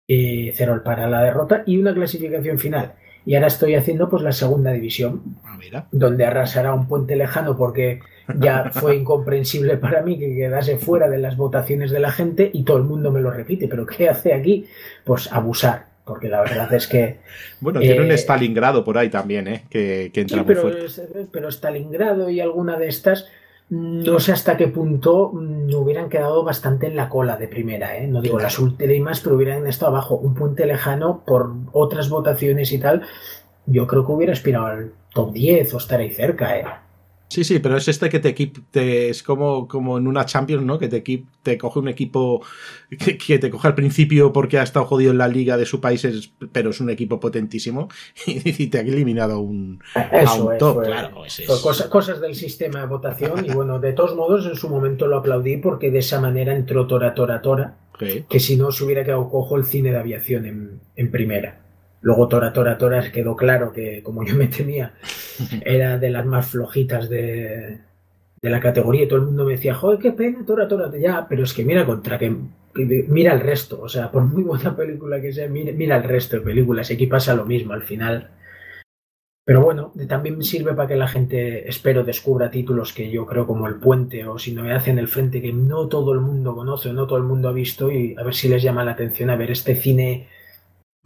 [0.06, 2.94] y cero para la derrota, y una clasificación final.
[3.24, 8.00] Y ahora estoy haciendo pues la segunda división, ah, donde arrasará un puente lejano porque
[8.38, 12.62] ya fue incomprensible para mí que quedase fuera de las votaciones de la gente y
[12.62, 13.66] todo el mundo me lo repite.
[13.66, 14.66] Pero ¿qué hace aquí?
[15.04, 15.95] Pues abusar.
[16.06, 17.18] Porque la verdad es que.
[17.60, 19.64] Bueno, tiene un eh, Stalingrado por ahí también, ¿eh?
[19.68, 20.72] Que, entra pero,
[21.30, 23.26] pero Stalingrado y alguna de estas
[23.68, 28.06] no sé hasta qué punto mm, hubieran quedado bastante en la cola de primera, ¿eh?
[28.06, 32.78] no digo las últimas, pero hubieran estado abajo un puente lejano por otras votaciones y
[32.78, 33.02] tal.
[33.66, 36.56] Yo creo que hubiera aspirado al top 10 o estar ahí cerca.
[36.56, 36.64] ¿eh?
[37.28, 38.32] Sí, sí, pero es este que te,
[38.70, 40.78] te es como, como en una Champions, ¿no?
[40.78, 41.02] Que te,
[41.42, 42.40] te coge un equipo
[42.88, 46.06] que, te coge al principio porque ha estado jodido en la liga de su país,
[46.52, 47.88] pero es un equipo potentísimo
[48.26, 49.80] y, te ha eliminado un,
[50.12, 50.84] Eso, top.
[50.84, 51.22] claro,
[51.90, 55.56] cosas, del sistema de votación y bueno, de todos modos en su momento lo aplaudí
[55.56, 59.56] porque de esa manera entró Tora Tora Tora, que si no se hubiera quedado cojo
[59.56, 61.65] el cine de aviación en, en primera.
[62.00, 64.94] Luego Tora Tora Tora quedó claro que, como yo me temía,
[65.64, 67.80] era de las más flojitas de,
[68.42, 71.42] la categoría y todo el mundo me decía, joder, qué pena, Tora Tora, ya, pero
[71.42, 72.32] es que mira contra que,
[72.74, 76.42] mira el resto, o sea, por muy buena película que sea, mira, el resto de
[76.42, 78.30] películas, aquí pasa lo mismo al final.
[79.44, 83.68] Pero bueno, también sirve para que la gente, espero, descubra títulos que yo creo como
[83.68, 86.90] El Puente o Si no me hacen el frente que no todo el mundo conoce
[86.90, 89.30] o no todo el mundo ha visto y a ver si les llama la atención
[89.30, 90.28] a ver este cine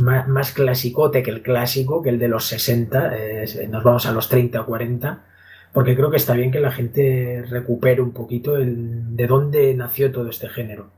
[0.03, 3.13] más, clasicote que el clásico, que el de los 60,
[3.69, 5.25] nos vamos a los 30 o 40,
[5.73, 10.11] porque creo que está bien que la gente recupere un poquito el, de dónde nació
[10.11, 10.91] todo este género.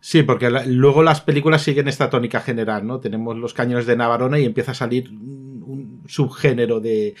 [0.00, 3.00] Sí, porque luego las películas siguen esta tónica general, ¿no?
[3.00, 5.10] Tenemos los cañones de Navarona y empieza a salir
[6.08, 7.14] subgénero de,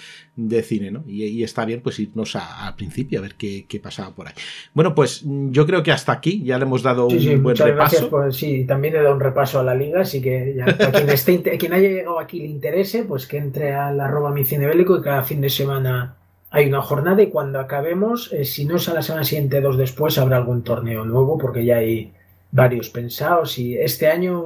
[0.62, 1.04] cine, ¿no?
[1.06, 4.34] Y, está bien, pues irnos al principio a ver qué, qué, pasaba por ahí.
[4.74, 8.10] Bueno, pues yo creo que hasta aquí ya le hemos dado un buen repaso.
[8.10, 11.08] Gracias sí, también he dado un repaso a la liga, así que ya, a quien,
[11.10, 14.96] esté, quien haya llegado aquí le interese, pues que entre al arroba mi cine bélico
[14.96, 16.16] y cada fin de semana
[16.50, 19.76] hay una jornada y cuando acabemos, eh, si no es a la semana siguiente, dos
[19.76, 22.12] después, habrá algún torneo nuevo porque ya hay
[22.56, 24.42] varios pensados y este año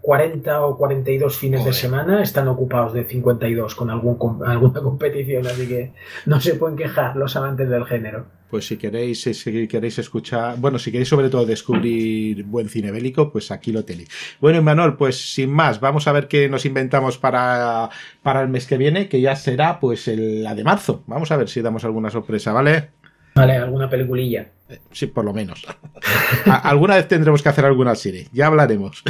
[0.00, 5.68] 40 o 42 fines de semana están ocupados de 52 con algún, alguna competición, así
[5.68, 5.92] que
[6.26, 8.26] no se pueden quejar los amantes del género.
[8.50, 13.30] Pues si queréis, si queréis escuchar, bueno, si queréis sobre todo descubrir buen cine bélico,
[13.30, 14.08] pues aquí lo tenéis.
[14.40, 17.88] Bueno, Manuel, pues sin más, vamos a ver qué nos inventamos para,
[18.22, 21.04] para el mes que viene, que ya será pues la de marzo.
[21.06, 22.90] Vamos a ver si damos alguna sorpresa, ¿vale?
[23.34, 24.46] Vale, alguna peliculilla.
[24.92, 25.66] Sí, por lo menos.
[26.46, 28.28] alguna vez tendremos que hacer alguna serie.
[28.32, 29.02] Ya hablaremos.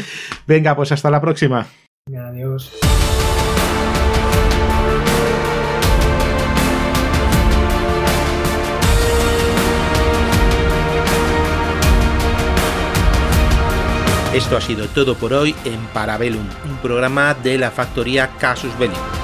[0.47, 1.67] Venga, pues hasta la próxima.
[2.09, 2.73] Adiós.
[14.35, 19.24] Esto ha sido todo por hoy en Parabellum, un programa de la factoría Casus Belli.